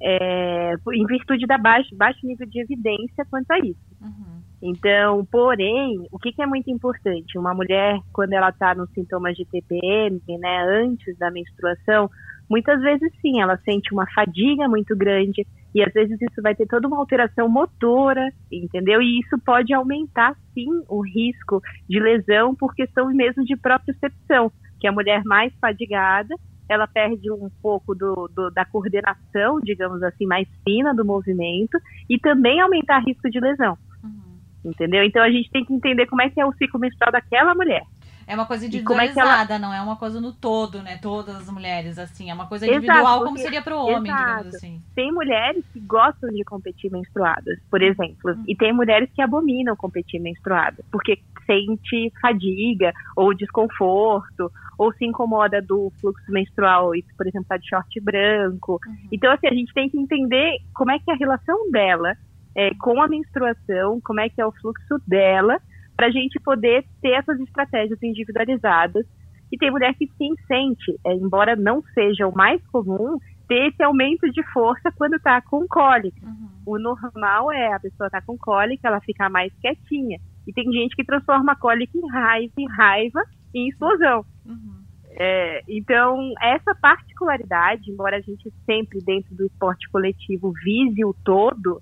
é, 0.00 0.74
em 0.92 1.06
virtude 1.06 1.46
da 1.46 1.56
baixo, 1.56 1.94
baixo 1.96 2.26
nível 2.26 2.46
de 2.46 2.60
evidência 2.60 3.24
quanto 3.30 3.50
a 3.50 3.58
isso. 3.58 3.80
Uhum. 4.00 4.42
Então, 4.62 5.24
porém, 5.30 6.06
o 6.10 6.18
que, 6.18 6.32
que, 6.32 6.42
é 6.42 6.46
muito 6.46 6.70
importante? 6.70 7.38
Uma 7.38 7.54
mulher, 7.54 7.98
quando 8.12 8.32
ela 8.32 8.50
está 8.50 8.74
nos 8.74 8.90
sintomas 8.90 9.34
de 9.36 9.44
TPM, 9.44 10.20
né, 10.28 10.64
antes 10.68 11.16
da 11.18 11.30
menstruação, 11.30 12.10
muitas 12.48 12.80
vezes 12.80 13.10
sim, 13.20 13.40
ela 13.40 13.58
sente 13.58 13.92
uma 13.92 14.06
fadiga 14.14 14.68
muito 14.68 14.96
grande 14.96 15.46
e 15.76 15.82
às 15.82 15.92
vezes 15.92 16.16
isso 16.22 16.40
vai 16.40 16.54
ter 16.54 16.66
toda 16.66 16.88
uma 16.88 16.96
alteração 16.96 17.50
motora, 17.50 18.26
entendeu? 18.50 19.02
E 19.02 19.20
isso 19.20 19.38
pode 19.44 19.74
aumentar 19.74 20.34
sim 20.54 20.70
o 20.88 21.02
risco 21.02 21.60
de 21.86 22.00
lesão 22.00 22.54
por 22.54 22.74
questão 22.74 23.12
mesmo 23.12 23.44
de 23.44 23.54
propriocepção, 23.58 24.50
que 24.80 24.86
a 24.86 24.92
mulher 24.92 25.22
mais 25.26 25.52
fadigada, 25.60 26.34
ela 26.66 26.86
perde 26.86 27.30
um 27.30 27.50
pouco 27.60 27.94
do, 27.94 28.26
do, 28.34 28.50
da 28.52 28.64
coordenação, 28.64 29.60
digamos 29.60 30.02
assim, 30.02 30.24
mais 30.24 30.48
fina 30.64 30.94
do 30.94 31.04
movimento 31.04 31.78
e 32.08 32.18
também 32.18 32.58
aumentar 32.58 33.00
risco 33.00 33.28
de 33.28 33.38
lesão. 33.38 33.76
Uhum. 34.02 34.70
Entendeu? 34.70 35.04
Então 35.04 35.22
a 35.22 35.30
gente 35.30 35.50
tem 35.50 35.62
que 35.62 35.74
entender 35.74 36.06
como 36.06 36.22
é 36.22 36.30
que 36.30 36.40
é 36.40 36.46
o 36.46 36.54
ciclo 36.54 36.80
menstrual 36.80 37.12
daquela 37.12 37.54
mulher. 37.54 37.82
É 38.26 38.34
uma 38.34 38.46
coisa 38.46 38.66
individualizada, 38.66 39.54
é 39.54 39.56
ela... 39.56 39.66
não 39.66 39.72
é 39.72 39.80
uma 39.80 39.96
coisa 39.96 40.20
no 40.20 40.32
todo, 40.32 40.82
né? 40.82 40.98
Todas 41.00 41.36
as 41.36 41.50
mulheres, 41.50 41.98
assim. 41.98 42.30
É 42.30 42.34
uma 42.34 42.46
coisa 42.46 42.66
individual, 42.66 42.98
exato, 42.98 43.18
porque... 43.18 43.24
como 43.24 43.38
seria 43.38 43.62
para 43.62 43.76
o 43.76 43.86
homem, 43.86 44.12
exato. 44.12 44.26
digamos 44.26 44.54
assim. 44.54 44.82
Tem 44.94 45.12
mulheres 45.12 45.64
que 45.72 45.80
gostam 45.80 46.30
de 46.30 46.44
competir 46.44 46.90
menstruadas, 46.90 47.58
por 47.70 47.80
exemplo. 47.82 48.32
Uhum. 48.32 48.44
E 48.48 48.56
tem 48.56 48.72
mulheres 48.72 49.08
que 49.14 49.22
abominam 49.22 49.76
competir 49.76 50.20
menstruadas, 50.20 50.84
porque 50.90 51.20
sente 51.46 52.12
fadiga 52.20 52.92
ou 53.16 53.32
desconforto, 53.32 54.50
ou 54.76 54.92
se 54.94 55.04
incomoda 55.04 55.62
do 55.62 55.92
fluxo 56.00 56.30
menstrual, 56.30 56.94
e, 56.94 57.04
por 57.16 57.26
exemplo, 57.26 57.46
tá 57.48 57.56
de 57.56 57.68
short 57.68 58.00
branco. 58.00 58.80
Uhum. 58.84 59.08
Então, 59.12 59.32
assim, 59.32 59.46
a 59.46 59.54
gente 59.54 59.72
tem 59.72 59.88
que 59.88 59.98
entender 59.98 60.58
como 60.74 60.90
é 60.90 60.98
que 60.98 61.10
é 61.10 61.14
a 61.14 61.16
relação 61.16 61.70
dela 61.70 62.14
é, 62.56 62.70
com 62.80 63.00
a 63.00 63.06
menstruação, 63.06 64.00
como 64.02 64.20
é 64.20 64.28
que 64.28 64.40
é 64.40 64.46
o 64.46 64.52
fluxo 64.52 65.00
dela, 65.06 65.60
para 65.96 66.08
a 66.08 66.10
gente 66.10 66.38
poder 66.40 66.84
ter 67.00 67.12
essas 67.12 67.40
estratégias 67.40 68.00
individualizadas. 68.02 69.06
E 69.50 69.56
tem 69.56 69.70
mulher 69.70 69.94
que 69.94 70.06
sim 70.18 70.34
sente, 70.46 70.98
é, 71.06 71.14
embora 71.14 71.54
não 71.54 71.82
seja 71.94 72.26
o 72.26 72.34
mais 72.34 72.60
comum, 72.66 73.18
ter 73.48 73.68
esse 73.68 73.82
aumento 73.82 74.30
de 74.30 74.42
força 74.52 74.90
quando 74.96 75.14
está 75.14 75.40
com 75.40 75.66
cólica. 75.68 76.26
Uhum. 76.26 76.48
O 76.66 76.78
normal 76.78 77.52
é 77.52 77.72
a 77.72 77.78
pessoa 77.78 78.08
estar 78.08 78.20
tá 78.20 78.26
com 78.26 78.36
cólica, 78.36 78.88
ela 78.88 79.00
ficar 79.00 79.30
mais 79.30 79.52
quietinha. 79.60 80.18
E 80.46 80.52
tem 80.52 80.64
gente 80.72 80.96
que 80.96 81.04
transforma 81.04 81.52
a 81.52 81.56
cólica 81.56 81.96
em 81.96 82.10
raiva, 82.10 82.52
em 82.58 82.68
raiva 82.68 83.22
em 83.54 83.68
explosão. 83.68 84.24
Uhum. 84.44 84.84
É, 85.18 85.62
então, 85.68 86.32
essa 86.42 86.74
particularidade, 86.74 87.90
embora 87.90 88.16
a 88.16 88.20
gente 88.20 88.52
sempre 88.66 88.98
dentro 89.00 89.34
do 89.34 89.46
esporte 89.46 89.88
coletivo 89.90 90.52
vise 90.62 91.04
o 91.04 91.14
todo, 91.24 91.80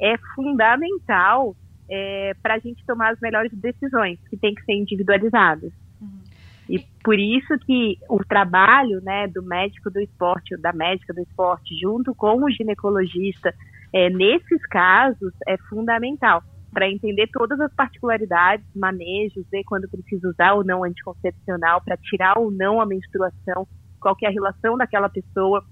é 0.00 0.16
fundamental 0.34 1.54
é, 1.90 2.32
para 2.40 2.54
a 2.54 2.58
gente 2.58 2.84
tomar 2.86 3.12
as 3.12 3.20
melhores 3.20 3.52
decisões, 3.52 4.18
que 4.28 4.36
tem 4.36 4.54
que 4.54 4.62
ser 4.64 4.74
individualizadas. 4.74 5.72
Uhum. 6.00 6.20
E 6.68 6.78
por 7.02 7.18
isso 7.18 7.58
que 7.66 7.98
o 8.08 8.18
trabalho 8.24 9.00
né, 9.02 9.26
do 9.26 9.42
médico 9.42 9.90
do 9.90 10.00
esporte, 10.00 10.56
da 10.58 10.72
médica 10.72 11.12
do 11.12 11.20
esporte, 11.20 11.76
junto 11.80 12.14
com 12.14 12.44
o 12.44 12.50
ginecologista, 12.50 13.52
é, 13.92 14.08
nesses 14.08 14.64
casos, 14.66 15.32
é 15.48 15.56
fundamental 15.68 16.42
para 16.72 16.88
entender 16.88 17.28
todas 17.32 17.58
as 17.60 17.74
particularidades, 17.74 18.64
manejos, 18.76 19.44
ver 19.50 19.64
quando 19.64 19.88
precisa 19.88 20.28
usar 20.28 20.52
ou 20.54 20.64
não 20.64 20.84
anticoncepcional, 20.84 21.82
para 21.84 21.96
tirar 21.96 22.38
ou 22.38 22.50
não 22.52 22.80
a 22.80 22.86
menstruação, 22.86 23.66
qual 24.00 24.16
é 24.22 24.26
a 24.26 24.30
relação 24.30 24.78
daquela 24.78 25.08
pessoa. 25.08 25.64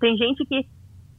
Tem 0.00 0.16
gente 0.16 0.44
que 0.46 0.66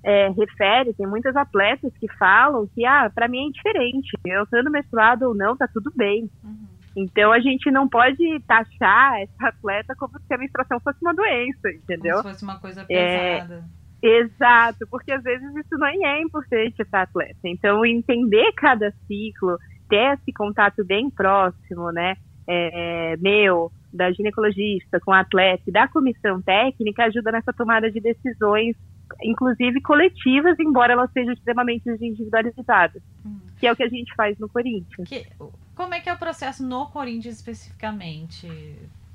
é, 0.04 0.30
refere, 0.30 0.94
tem 0.94 1.08
muitas 1.08 1.36
atletas 1.36 1.92
que 2.00 2.12
falam 2.18 2.68
que, 2.74 2.86
ah, 2.86 3.10
para 3.14 3.28
mim 3.28 3.40
é 3.40 3.48
indiferente, 3.48 4.18
eu 4.26 4.46
sendo 4.48 4.72
menstruado 4.72 5.28
ou 5.28 5.36
não, 5.36 5.56
tá 5.56 5.68
tudo 5.72 5.92
bem. 5.96 6.30
Uhum. 6.44 6.68
Então 6.96 7.32
a 7.32 7.40
gente 7.40 7.72
não 7.72 7.88
pode 7.88 8.40
taxar 8.48 9.22
essa 9.22 9.48
atleta 9.48 9.96
como 9.98 10.20
se 10.20 10.34
a 10.34 10.38
menstruação 10.38 10.80
fosse 10.82 10.98
uma 11.02 11.14
doença, 11.14 11.70
entendeu? 11.70 12.18
Como 12.18 12.30
se 12.30 12.32
fosse 12.34 12.44
uma 12.44 12.60
coisa 12.60 12.84
pesada. 12.84 13.64
É, 14.04 14.20
exato, 14.20 14.88
porque 14.90 15.12
às 15.12 15.24
vezes 15.24 15.56
isso 15.56 15.78
não 15.78 15.88
é 15.88 16.22
importante 16.22 16.84
para 16.86 17.04
atleta. 17.04 17.40
Então 17.46 17.86
entender 17.86 18.52
cada 18.54 18.92
ciclo, 19.08 19.58
ter 19.88 20.16
esse 20.16 20.34
contato 20.34 20.84
bem 20.84 21.10
próximo, 21.10 21.92
né? 21.92 22.16
É, 22.48 23.16
meu, 23.18 23.72
da 23.94 24.12
ginecologista 24.12 25.00
com 25.00 25.12
o 25.12 25.14
atleta 25.14 25.64
e 25.68 25.72
da 25.72 25.88
comissão 25.88 26.42
técnica 26.42 27.06
ajuda 27.06 27.32
nessa 27.32 27.54
tomada 27.54 27.90
de 27.90 28.02
decisões 28.02 28.76
inclusive 29.22 29.82
coletivas, 29.82 30.60
embora 30.60 30.94
elas 30.94 31.12
sejam 31.12 31.34
extremamente 31.34 31.90
individualizadas, 31.90 33.02
hum. 33.26 33.40
que 33.60 33.68
é 33.68 33.72
o 33.72 33.76
que 33.76 33.84
a 33.84 33.90
gente 33.90 34.14
faz 34.16 34.38
no 34.40 34.50
Corinthians. 34.50 35.08
Que, 35.08 35.28
como 35.76 35.94
é 35.94 36.00
que 36.00 36.10
é 36.10 36.14
o 36.14 36.18
processo 36.18 36.66
no 36.66 36.88
Corinthians 36.88 37.36
especificamente, 37.36 38.48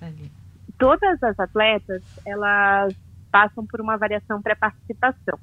Dani? 0.01 0.31
Todas 0.79 1.23
as 1.23 1.39
atletas, 1.39 2.03
elas 2.27 2.95
passam 3.31 3.67
por 3.67 3.81
uma 3.81 3.95
avaliação 3.95 4.41
pré-participação. 4.43 5.39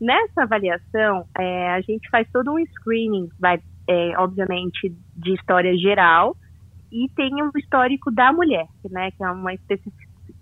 Nessa 0.00 0.42
avaliação, 0.42 1.26
é, 1.38 1.70
a 1.70 1.80
gente 1.80 2.08
faz 2.10 2.28
todo 2.32 2.52
um 2.52 2.58
screening, 2.66 3.28
vai, 3.38 3.60
é, 3.88 4.18
obviamente, 4.18 4.94
de 5.16 5.34
história 5.34 5.76
geral, 5.76 6.36
e 6.90 7.08
tem 7.16 7.42
um 7.42 7.50
histórico 7.56 8.10
da 8.10 8.32
mulher, 8.32 8.66
né, 8.90 9.10
que 9.12 9.24
é 9.24 9.30
uma 9.30 9.52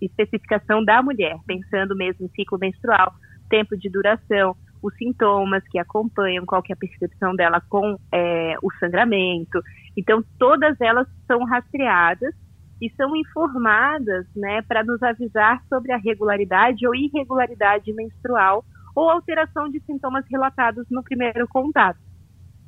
especificação 0.01 0.85
da 0.85 1.03
mulher, 1.03 1.37
pensando 1.47 1.95
mesmo 1.95 2.27
em 2.27 2.29
ciclo 2.31 2.59
menstrual, 2.59 3.15
tempo 3.51 3.77
de 3.77 3.91
duração, 3.91 4.57
os 4.83 4.95
sintomas 4.97 5.63
que 5.69 5.79
acompanham, 5.79 6.47
qual 6.47 6.63
que 6.63 6.73
é 6.73 6.75
a 6.75 6.79
percepção 6.79 7.35
dela 7.35 7.61
com 7.69 7.99
é, 8.13 8.55
o 8.63 8.71
sangramento. 8.79 9.61
Então, 9.97 10.25
todas 10.39 10.81
elas 10.81 11.07
são 11.27 11.45
rastreadas 11.45 12.35
e 12.81 12.89
são 12.97 13.15
informadas 13.15 14.27
né, 14.35 14.63
para 14.63 14.83
nos 14.83 15.03
avisar 15.03 15.63
sobre 15.69 15.93
a 15.93 15.99
regularidade 15.99 16.87
ou 16.87 16.95
irregularidade 16.95 17.93
menstrual 17.93 18.65
ou 18.97 19.11
alteração 19.11 19.69
de 19.69 19.81
sintomas 19.81 20.25
relatados 20.31 20.87
no 20.91 21.03
primeiro 21.03 21.47
contato. 21.49 21.99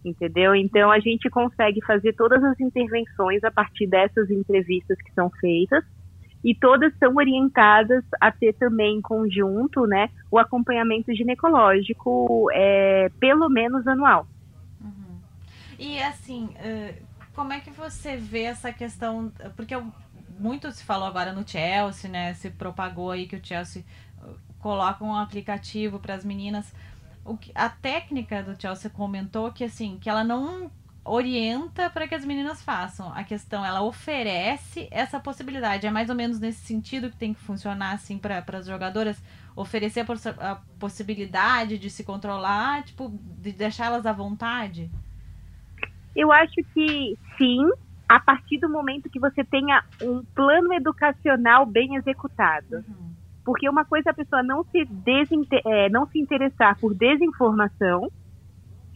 Entendeu? 0.05 0.55
Então, 0.55 0.91
a 0.91 0.99
gente 0.99 1.31
consegue 1.31 1.81
fazer 1.87 2.13
todas 2.15 2.43
as 2.45 2.61
intervenções 2.61 3.43
a 3.45 3.51
partir 3.51 3.87
dessas 3.87 4.31
entrevistas 4.31 4.99
que 4.99 5.13
são 5.15 5.31
feitas 5.41 5.85
e 6.45 6.55
todas 6.55 6.93
são 6.99 7.15
orientadas 7.17 8.05
a 8.21 8.31
ter 8.33 8.53
também 8.55 8.99
em 8.99 9.03
conjunto, 9.03 9.87
né, 9.87 10.11
o 10.31 10.39
acompanhamento 10.39 11.15
ginecológico, 11.15 12.49
é, 12.53 13.11
pelo 13.21 13.49
menos 13.49 13.87
anual. 13.87 14.27
Uhum. 14.81 15.21
E 15.79 16.03
assim, 16.03 16.51
como 17.35 17.53
é 17.53 17.61
que 17.61 17.71
você 17.71 18.17
vê 18.17 18.43
essa 18.43 18.73
questão? 18.73 19.33
Porque 19.57 19.75
muito 20.39 20.71
se 20.73 20.85
falou 20.85 21.07
agora 21.07 21.33
no 21.33 21.47
Chelsea, 21.47 22.11
né? 22.11 22.35
Se 22.35 22.51
propagou 22.51 23.11
aí 23.11 23.27
que 23.27 23.37
o 23.37 23.45
Chelsea 23.45 23.85
coloca 24.59 25.05
um 25.05 25.15
aplicativo 25.15 25.99
para 25.99 26.15
as 26.15 26.25
meninas. 26.25 26.75
O 27.25 27.37
que, 27.37 27.53
a 27.55 27.69
técnica 27.69 28.43
do 28.43 28.61
Chelsea 28.61 28.91
comentou 28.91 29.53
que 29.53 29.65
assim, 29.65 29.99
que 30.01 30.11
ela 30.11 30.25
não 30.25 30.71
orienta 31.05 31.91
para 31.91 32.07
que 32.07 32.15
as 32.15 32.25
meninas 32.25 32.63
façam. 32.63 33.13
A 33.15 33.25
questão, 33.25 33.65
ela 33.65 33.83
oferece 33.83 34.89
essa 34.91 35.19
possibilidade. 35.19 35.87
É 35.87 35.91
mais 35.91 36.09
ou 36.09 36.15
menos 36.15 36.39
nesse 36.39 36.61
sentido 36.61 37.11
que 37.11 37.17
tem 37.17 37.35
que 37.35 37.41
funcionar 37.41 37.93
assim 37.93 38.19
para 38.19 38.45
as 38.53 38.67
jogadoras 38.67 39.23
oferecer 39.55 40.01
a, 40.01 40.05
poss 40.05 40.27
a, 40.27 40.61
possibilidade 40.79 41.79
de 41.79 41.91
se 41.91 42.05
controlar, 42.05 42.85
tipo, 42.85 43.13
de 43.39 43.53
deixá-las 43.53 44.07
à 44.07 44.13
vontade. 44.13 44.91
Eu 46.15 46.31
acho 46.33 46.55
que 46.75 47.19
sim, 47.37 47.69
a 48.09 48.21
partir 48.21 48.59
do 48.59 48.69
momento 48.69 49.11
que 49.11 49.19
você 49.19 49.43
tenha 49.45 49.83
um 50.01 50.23
plano 50.35 50.73
educacional 50.73 51.67
bem 51.67 51.97
executado. 51.97 52.77
Uhum. 52.77 53.13
Porque 53.45 53.69
uma 53.69 53.85
coisa 53.85 54.11
é 54.11 54.13
a 54.13 54.15
pessoa 54.15 54.43
não 54.43 54.65
se, 54.65 54.89
é, 55.67 55.89
não 55.89 56.07
se 56.07 56.19
interessar 56.19 56.79
por 56.79 56.95
desinformação, 56.95 58.09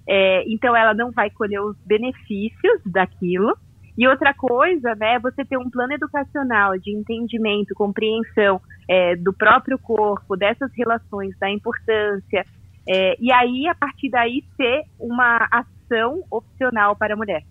é, 0.08 0.44
então 0.46 0.74
ela 0.76 0.94
não 0.94 1.10
vai 1.10 1.30
colher 1.30 1.60
os 1.60 1.76
benefícios 1.84 2.80
daquilo. 2.84 3.56
E 3.98 4.06
outra 4.06 4.34
coisa, 4.34 4.94
né, 4.94 5.18
você 5.18 5.44
ter 5.44 5.56
um 5.56 5.70
plano 5.70 5.94
educacional 5.94 6.78
de 6.78 6.94
entendimento, 6.94 7.74
compreensão 7.74 8.60
é, 8.88 9.16
do 9.16 9.32
próprio 9.32 9.78
corpo, 9.78 10.36
dessas 10.36 10.70
relações, 10.76 11.34
da 11.38 11.50
importância, 11.50 12.44
é, 12.88 13.16
e 13.18 13.32
aí, 13.32 13.66
a 13.66 13.74
partir 13.74 14.08
daí, 14.10 14.44
ser 14.56 14.84
uma 14.98 15.48
ação 15.50 16.22
opcional 16.30 16.94
para 16.94 17.14
a 17.14 17.16
mulher. 17.16 17.42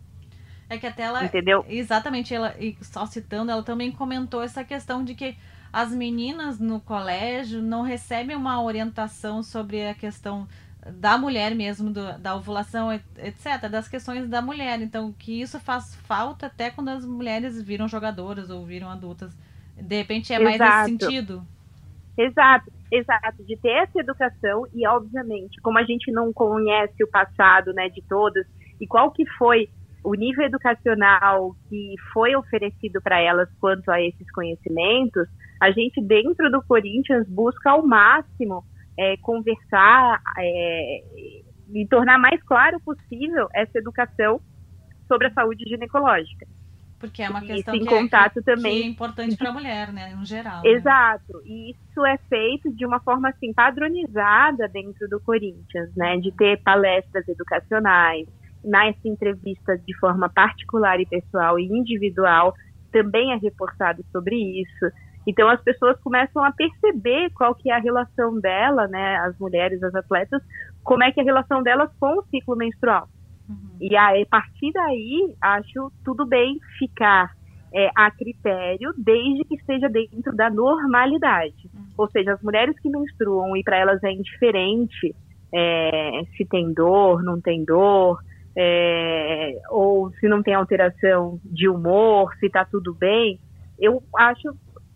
É 0.69 0.77
que 0.77 0.87
até 0.87 1.03
ela. 1.03 1.23
Entendeu? 1.23 1.65
Exatamente, 1.67 2.33
ela, 2.33 2.55
e 2.59 2.77
só 2.81 3.05
citando, 3.05 3.51
ela 3.51 3.61
também 3.61 3.91
comentou 3.91 4.41
essa 4.41 4.63
questão 4.63 5.03
de 5.03 5.13
que 5.13 5.35
as 5.71 5.93
meninas 5.93 6.59
no 6.59 6.79
colégio 6.79 7.61
não 7.61 7.81
recebem 7.81 8.35
uma 8.35 8.63
orientação 8.63 9.43
sobre 9.43 9.85
a 9.85 9.93
questão 9.93 10.47
da 10.91 11.17
mulher 11.17 11.55
mesmo, 11.55 11.91
do, 11.91 12.17
da 12.19 12.35
ovulação, 12.35 12.93
etc., 12.93 13.69
das 13.69 13.87
questões 13.87 14.29
da 14.29 14.41
mulher. 14.41 14.81
Então, 14.81 15.11
que 15.11 15.41
isso 15.41 15.59
faz 15.59 15.95
falta 16.07 16.45
até 16.45 16.69
quando 16.69 16.89
as 16.89 17.05
mulheres 17.05 17.61
viram 17.61 17.87
jogadoras 17.87 18.49
ou 18.49 18.65
viram 18.65 18.89
adultas. 18.89 19.35
De 19.75 19.95
repente 19.97 20.31
é 20.33 20.39
mais 20.39 20.55
exato. 20.55 20.89
esse 20.89 20.89
sentido. 20.91 21.47
Exato, 22.17 22.71
exato, 22.91 23.43
de 23.43 23.57
ter 23.57 23.83
essa 23.83 23.99
educação 23.99 24.65
e, 24.73 24.87
obviamente, 24.87 25.59
como 25.61 25.77
a 25.77 25.83
gente 25.83 26.11
não 26.11 26.31
conhece 26.31 27.03
o 27.03 27.07
passado, 27.09 27.73
né, 27.73 27.89
de 27.89 28.01
todas, 28.03 28.45
e 28.79 28.87
qual 28.87 29.11
que 29.11 29.25
foi 29.37 29.69
o 30.01 30.13
nível 30.13 30.45
educacional 30.45 31.55
que 31.67 31.95
foi 32.13 32.35
oferecido 32.35 33.01
para 33.01 33.19
elas 33.19 33.49
quanto 33.59 33.89
a 33.89 33.99
esses 33.99 34.31
conhecimentos, 34.31 35.27
A 35.59 35.71
gente, 35.71 36.01
dentro 36.01 36.51
do 36.51 36.61
Corinthians, 36.61 37.27
busca 37.27 37.71
ao 37.71 37.85
máximo 37.85 38.63
é, 38.97 39.17
conversar 39.17 40.21
é, 40.37 41.03
e 41.73 41.87
tornar 41.87 42.17
mais 42.17 42.41
claro 42.43 42.79
possível 42.81 43.47
essa 43.53 43.77
educação 43.77 44.39
sobre 45.07 45.27
a 45.27 45.33
saúde 45.33 45.63
ginecológica. 45.67 46.45
Porque 46.99 47.21
é 47.21 47.29
uma 47.29 47.41
questão 47.41 47.75
em 47.75 47.79
que, 47.81 47.85
contato 47.85 48.39
é, 48.39 48.41
que, 48.41 48.45
também. 48.45 48.81
que 48.81 48.83
é 48.83 48.89
importante 48.89 49.37
para 49.37 49.49
a 49.49 49.53
mulher, 49.53 49.91
né, 49.91 50.13
em 50.13 50.25
geral. 50.25 50.63
Né? 50.63 50.69
Exato. 50.71 51.33
Né? 51.39 51.43
E 51.45 51.71
isso 51.71 52.05
é 52.05 52.17
feito 52.29 52.73
de 52.73 52.85
uma 52.85 52.99
forma 52.99 53.29
assim 53.29 53.53
padronizada 53.53 54.67
dentro 54.69 55.07
do 55.09 55.19
Corinthians, 55.19 55.93
né, 55.95 56.17
de 56.17 56.31
ter 56.31 56.61
palestras 56.63 57.27
educacionais, 57.27 58.27
nas 58.63 58.95
entrevistas 59.05 59.79
de 59.85 59.95
forma 59.97 60.27
particular 60.29 60.99
e 60.99 61.05
pessoal 61.05 61.59
e 61.59 61.65
individual 61.65 62.53
também 62.91 63.33
é 63.33 63.35
reportado 63.35 64.03
sobre 64.11 64.35
isso. 64.35 64.85
Então 65.27 65.49
as 65.49 65.61
pessoas 65.61 65.99
começam 66.01 66.43
a 66.43 66.51
perceber 66.51 67.31
qual 67.31 67.55
que 67.55 67.69
é 67.69 67.75
a 67.75 67.79
relação 67.79 68.39
dela, 68.39 68.87
né, 68.87 69.17
as 69.17 69.37
mulheres, 69.39 69.81
as 69.81 69.95
atletas, 69.95 70.41
como 70.83 71.03
é 71.03 71.11
que 71.11 71.19
é 71.19 71.23
a 71.23 71.25
relação 71.25 71.63
delas 71.63 71.89
com 71.99 72.19
o 72.19 72.23
ciclo 72.25 72.55
menstrual. 72.55 73.07
Uhum. 73.49 73.77
E 73.79 73.95
aí, 73.95 74.23
a 74.23 74.25
partir 74.25 74.71
daí, 74.71 75.35
acho 75.41 75.91
tudo 76.03 76.25
bem 76.25 76.59
ficar 76.77 77.31
é, 77.73 77.89
a 77.95 78.09
critério, 78.11 78.93
desde 78.97 79.43
que 79.45 79.55
esteja 79.55 79.89
dentro 79.89 80.35
da 80.35 80.49
normalidade. 80.49 81.69
Uhum. 81.73 81.85
Ou 81.97 82.09
seja, 82.09 82.33
as 82.33 82.41
mulheres 82.41 82.79
que 82.79 82.89
menstruam 82.89 83.55
e 83.57 83.63
para 83.63 83.77
elas 83.77 84.03
é 84.03 84.11
indiferente 84.11 85.15
é, 85.53 86.21
se 86.35 86.45
tem 86.45 86.73
dor, 86.73 87.23
não 87.23 87.39
tem 87.39 87.63
dor, 87.63 88.19
é, 88.57 89.59
ou 89.69 90.11
se 90.13 90.27
não 90.27 90.41
tem 90.41 90.53
alteração 90.53 91.39
de 91.43 91.67
humor, 91.67 92.33
se 92.39 92.47
está 92.47 92.65
tudo 92.65 92.93
bem, 92.93 93.39
eu 93.79 94.01
acho 94.15 94.55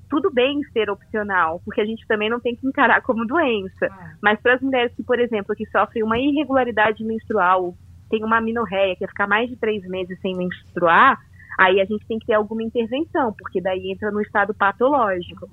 tudo 0.09 0.31
bem 0.31 0.61
ser 0.73 0.89
opcional, 0.89 1.61
porque 1.63 1.81
a 1.81 1.85
gente 1.85 2.05
também 2.07 2.29
não 2.29 2.39
tem 2.39 2.55
que 2.55 2.67
encarar 2.67 3.01
como 3.01 3.25
doença. 3.25 3.87
Ah. 3.91 4.13
Mas 4.21 4.39
para 4.41 4.55
as 4.55 4.61
mulheres 4.61 4.93
que, 4.95 5.03
por 5.03 5.19
exemplo, 5.19 5.55
que 5.55 5.65
sofrem 5.67 6.03
uma 6.03 6.17
irregularidade 6.17 7.03
menstrual, 7.03 7.75
tem 8.09 8.23
uma 8.23 8.37
amenorreia, 8.37 8.95
que 8.95 9.05
é 9.05 9.07
ficar 9.07 9.27
mais 9.27 9.49
de 9.49 9.55
três 9.55 9.83
meses 9.87 10.19
sem 10.19 10.35
menstruar, 10.35 11.19
aí 11.59 11.79
a 11.79 11.85
gente 11.85 12.05
tem 12.07 12.17
que 12.17 12.25
ter 12.25 12.33
alguma 12.33 12.63
intervenção, 12.63 13.33
porque 13.37 13.61
daí 13.61 13.91
entra 13.91 14.11
no 14.11 14.21
estado 14.21 14.53
patológico. 14.53 15.47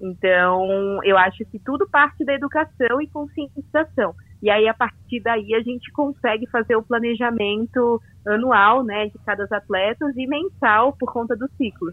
Então, 0.00 1.00
eu 1.04 1.16
acho 1.16 1.44
que 1.46 1.58
tudo 1.58 1.88
parte 1.88 2.22
da 2.24 2.34
educação 2.34 3.00
e 3.00 3.08
conscientização. 3.08 4.14
E 4.42 4.50
aí, 4.50 4.68
a 4.68 4.74
partir 4.74 5.20
daí, 5.22 5.54
a 5.54 5.60
gente 5.60 5.90
consegue 5.92 6.46
fazer 6.50 6.76
o 6.76 6.82
planejamento 6.82 8.00
anual, 8.26 8.84
né, 8.84 9.06
de 9.06 9.18
cada 9.24 9.44
atleta 9.44 10.04
e 10.14 10.26
mensal 10.26 10.92
por 10.92 11.10
conta 11.10 11.34
do 11.34 11.48
ciclo. 11.56 11.92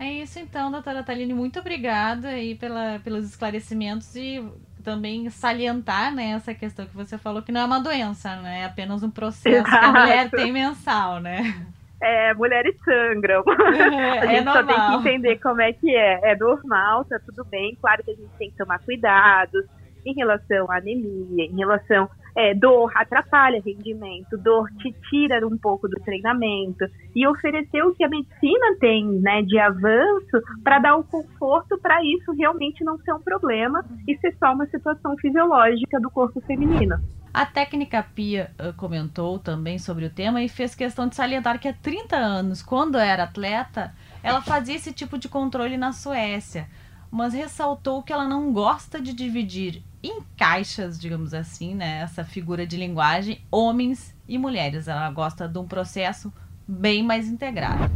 É 0.00 0.10
isso 0.10 0.38
então, 0.38 0.70
doutora 0.70 1.02
Taline, 1.02 1.34
muito 1.34 1.60
obrigada 1.60 2.28
aí 2.28 2.54
pela, 2.54 2.98
pelos 3.04 3.26
esclarecimentos 3.26 4.16
e 4.16 4.42
também 4.82 5.28
salientar 5.28 6.14
né, 6.14 6.30
essa 6.30 6.54
questão 6.54 6.86
que 6.86 6.96
você 6.96 7.18
falou, 7.18 7.42
que 7.42 7.52
não 7.52 7.60
é 7.60 7.64
uma 7.66 7.80
doença, 7.80 8.34
né? 8.36 8.62
É 8.62 8.64
apenas 8.64 9.02
um 9.02 9.10
processo 9.10 9.58
Exato. 9.58 9.78
que 9.78 9.84
a 9.84 9.92
mulher 9.92 10.30
tem 10.30 10.50
mensal, 10.50 11.20
né? 11.20 11.54
É, 12.00 12.32
mulheres 12.32 12.74
sangram. 12.82 13.44
É, 13.46 14.18
a 14.24 14.26
gente 14.26 14.48
é 14.48 14.52
só 14.52 14.62
tem 14.62 14.74
que 14.74 14.94
entender 14.94 15.38
como 15.38 15.60
é 15.60 15.70
que 15.74 15.94
é. 15.94 16.32
É 16.32 16.34
normal, 16.34 17.04
tá 17.04 17.18
tudo 17.18 17.44
bem. 17.44 17.76
Claro 17.78 18.02
que 18.02 18.10
a 18.10 18.14
gente 18.14 18.30
tem 18.38 18.50
que 18.50 18.56
tomar 18.56 18.78
cuidados 18.78 19.66
em 20.06 20.14
relação 20.14 20.70
à 20.70 20.78
anemia, 20.78 21.44
em 21.44 21.56
relação 21.58 22.08
é, 22.36 22.54
dor 22.54 22.90
atrapalha 22.94 23.60
rendimento, 23.64 24.38
dor 24.38 24.68
te 24.78 24.94
tira 25.08 25.46
um 25.46 25.56
pouco 25.58 25.88
do 25.88 26.00
treinamento 26.04 26.84
e 27.14 27.26
oferecer 27.26 27.82
o 27.82 27.94
que 27.94 28.04
a 28.04 28.08
medicina 28.08 28.76
tem, 28.78 29.06
né, 29.06 29.42
de 29.42 29.58
avanço 29.58 30.40
para 30.62 30.78
dar 30.78 30.96
o 30.96 31.04
conforto 31.04 31.78
para 31.78 32.02
isso 32.04 32.32
realmente 32.32 32.84
não 32.84 32.98
ser 32.98 33.12
um 33.12 33.20
problema 33.20 33.84
e 34.06 34.16
ser 34.18 34.34
só 34.38 34.52
uma 34.52 34.66
situação 34.66 35.16
fisiológica 35.16 36.00
do 36.00 36.10
corpo 36.10 36.40
feminino. 36.42 36.96
A 37.32 37.46
técnica 37.46 38.02
Pia 38.02 38.50
uh, 38.58 38.72
comentou 38.76 39.38
também 39.38 39.78
sobre 39.78 40.04
o 40.04 40.10
tema 40.10 40.42
e 40.42 40.48
fez 40.48 40.74
questão 40.74 41.06
de 41.06 41.14
salientar 41.14 41.60
que 41.60 41.68
há 41.68 41.72
30 41.72 42.16
anos, 42.16 42.60
quando 42.60 42.98
era 42.98 43.22
atleta, 43.22 43.94
ela 44.20 44.42
fazia 44.42 44.74
esse 44.74 44.92
tipo 44.92 45.16
de 45.16 45.28
controle 45.28 45.76
na 45.76 45.92
Suécia, 45.92 46.66
mas 47.10 47.34
ressaltou 47.34 48.02
que 48.02 48.12
ela 48.12 48.26
não 48.26 48.52
gosta 48.52 49.00
de 49.00 49.12
dividir 49.12 49.82
em 50.02 50.20
caixas, 50.36 50.98
digamos 50.98 51.34
assim, 51.34 51.74
né, 51.74 52.00
essa 52.02 52.24
figura 52.24 52.66
de 52.66 52.76
linguagem, 52.76 53.40
homens 53.50 54.14
e 54.28 54.38
mulheres. 54.38 54.88
Ela 54.88 55.10
gosta 55.10 55.48
de 55.48 55.58
um 55.58 55.66
processo 55.66 56.32
bem 56.66 57.02
mais 57.02 57.28
integrado. 57.28 57.90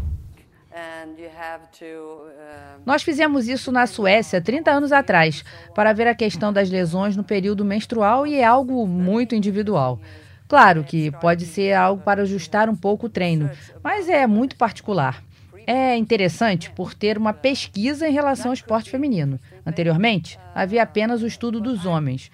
Nós 2.84 3.02
fizemos 3.04 3.46
isso 3.46 3.70
na 3.70 3.86
Suécia 3.86 4.40
30 4.40 4.72
anos 4.72 4.90
atrás, 4.90 5.44
para 5.72 5.92
ver 5.92 6.08
a 6.08 6.14
questão 6.14 6.52
das 6.52 6.68
lesões 6.68 7.16
no 7.16 7.22
período 7.22 7.64
menstrual 7.64 8.26
e 8.26 8.34
é 8.34 8.44
algo 8.44 8.84
muito 8.86 9.36
individual. 9.36 10.00
Claro 10.48 10.82
que 10.82 11.12
pode 11.12 11.46
ser 11.46 11.72
algo 11.74 12.02
para 12.02 12.22
ajustar 12.22 12.68
um 12.68 12.76
pouco 12.76 13.06
o 13.06 13.08
treino, 13.08 13.48
mas 13.82 14.08
é 14.08 14.26
muito 14.26 14.56
particular 14.56 15.22
é 15.66 15.96
interessante 15.96 16.70
por 16.70 16.94
ter 16.94 17.16
uma 17.18 17.32
pesquisa 17.32 18.08
em 18.08 18.12
relação 18.12 18.50
ao 18.50 18.54
esporte 18.54 18.90
feminino. 18.90 19.38
Anteriormente, 19.64 20.38
havia 20.54 20.82
apenas 20.82 21.22
o 21.22 21.26
estudo 21.26 21.60
dos 21.60 21.86
homens. 21.86 22.30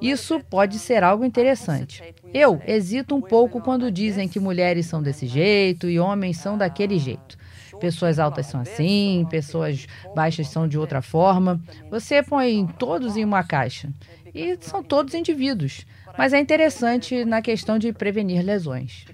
Isso 0.00 0.40
pode 0.50 0.78
ser 0.78 1.04
algo 1.04 1.24
interessante. 1.24 2.02
Eu 2.34 2.60
hesito 2.66 3.14
um 3.14 3.20
pouco 3.20 3.60
quando 3.60 3.90
dizem 3.90 4.28
que 4.28 4.40
mulheres 4.40 4.86
são 4.86 5.00
desse 5.00 5.26
jeito 5.26 5.88
e 5.88 6.00
homens 6.00 6.38
são 6.38 6.58
daquele 6.58 6.98
jeito. 6.98 7.38
Pessoas 7.78 8.18
altas 8.18 8.46
são 8.46 8.60
assim, 8.60 9.26
pessoas 9.30 9.86
baixas 10.14 10.48
são 10.48 10.66
de 10.66 10.78
outra 10.78 11.02
forma. 11.02 11.60
Você 11.90 12.22
põe 12.22 12.66
todos 12.78 13.16
em 13.16 13.24
uma 13.24 13.44
caixa. 13.44 13.90
E 14.34 14.56
são 14.60 14.82
todos 14.82 15.14
indivíduos. 15.14 15.86
Mas 16.16 16.32
é 16.32 16.40
interessante 16.40 17.24
na 17.24 17.40
questão 17.40 17.78
de 17.78 17.92
prevenir 17.92 18.44
lesões. 18.44 19.04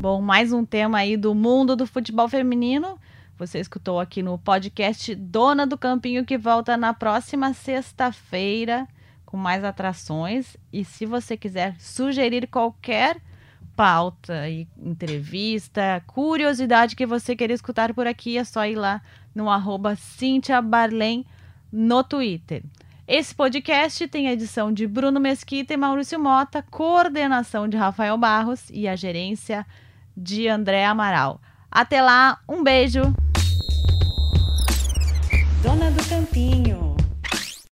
Bom, 0.00 0.20
mais 0.20 0.52
um 0.52 0.64
tema 0.64 0.98
aí 0.98 1.16
do 1.16 1.34
mundo 1.34 1.76
do 1.76 1.86
futebol 1.86 2.28
feminino. 2.28 2.98
Você 3.36 3.58
escutou 3.58 3.98
aqui 3.98 4.22
no 4.22 4.38
podcast 4.38 5.14
Dona 5.14 5.66
do 5.66 5.76
Campinho, 5.76 6.24
que 6.24 6.38
volta 6.38 6.76
na 6.76 6.94
próxima 6.94 7.52
sexta-feira 7.52 8.86
com 9.26 9.36
mais 9.36 9.64
atrações. 9.64 10.56
E 10.72 10.84
se 10.84 11.04
você 11.04 11.36
quiser 11.36 11.74
sugerir 11.80 12.46
qualquer 12.46 13.20
pauta 13.74 14.48
e 14.48 14.68
entrevista, 14.78 16.02
curiosidade 16.06 16.94
que 16.94 17.04
você 17.04 17.34
queira 17.34 17.52
escutar 17.52 17.92
por 17.92 18.06
aqui, 18.06 18.38
é 18.38 18.44
só 18.44 18.64
ir 18.64 18.76
lá 18.76 19.02
no 19.34 19.50
arroba 19.50 19.96
Cintia 19.96 20.62
Barlen 20.62 21.26
no 21.72 22.04
Twitter. 22.04 22.62
Esse 23.06 23.34
podcast 23.34 24.08
tem 24.08 24.28
edição 24.28 24.72
de 24.72 24.86
Bruno 24.86 25.20
Mesquita 25.20 25.74
e 25.74 25.76
Maurício 25.76 26.18
Mota, 26.18 26.64
coordenação 26.70 27.68
de 27.68 27.76
Rafael 27.76 28.16
Barros 28.16 28.70
e 28.72 28.88
a 28.88 28.96
gerência 28.96 29.66
de 30.16 30.48
André 30.48 30.86
Amaral. 30.86 31.38
Até 31.70 32.00
lá, 32.00 32.38
um 32.48 32.64
beijo. 32.64 33.02
Dona 35.62 35.90
do 35.90 36.08
Campinho. 36.08 36.83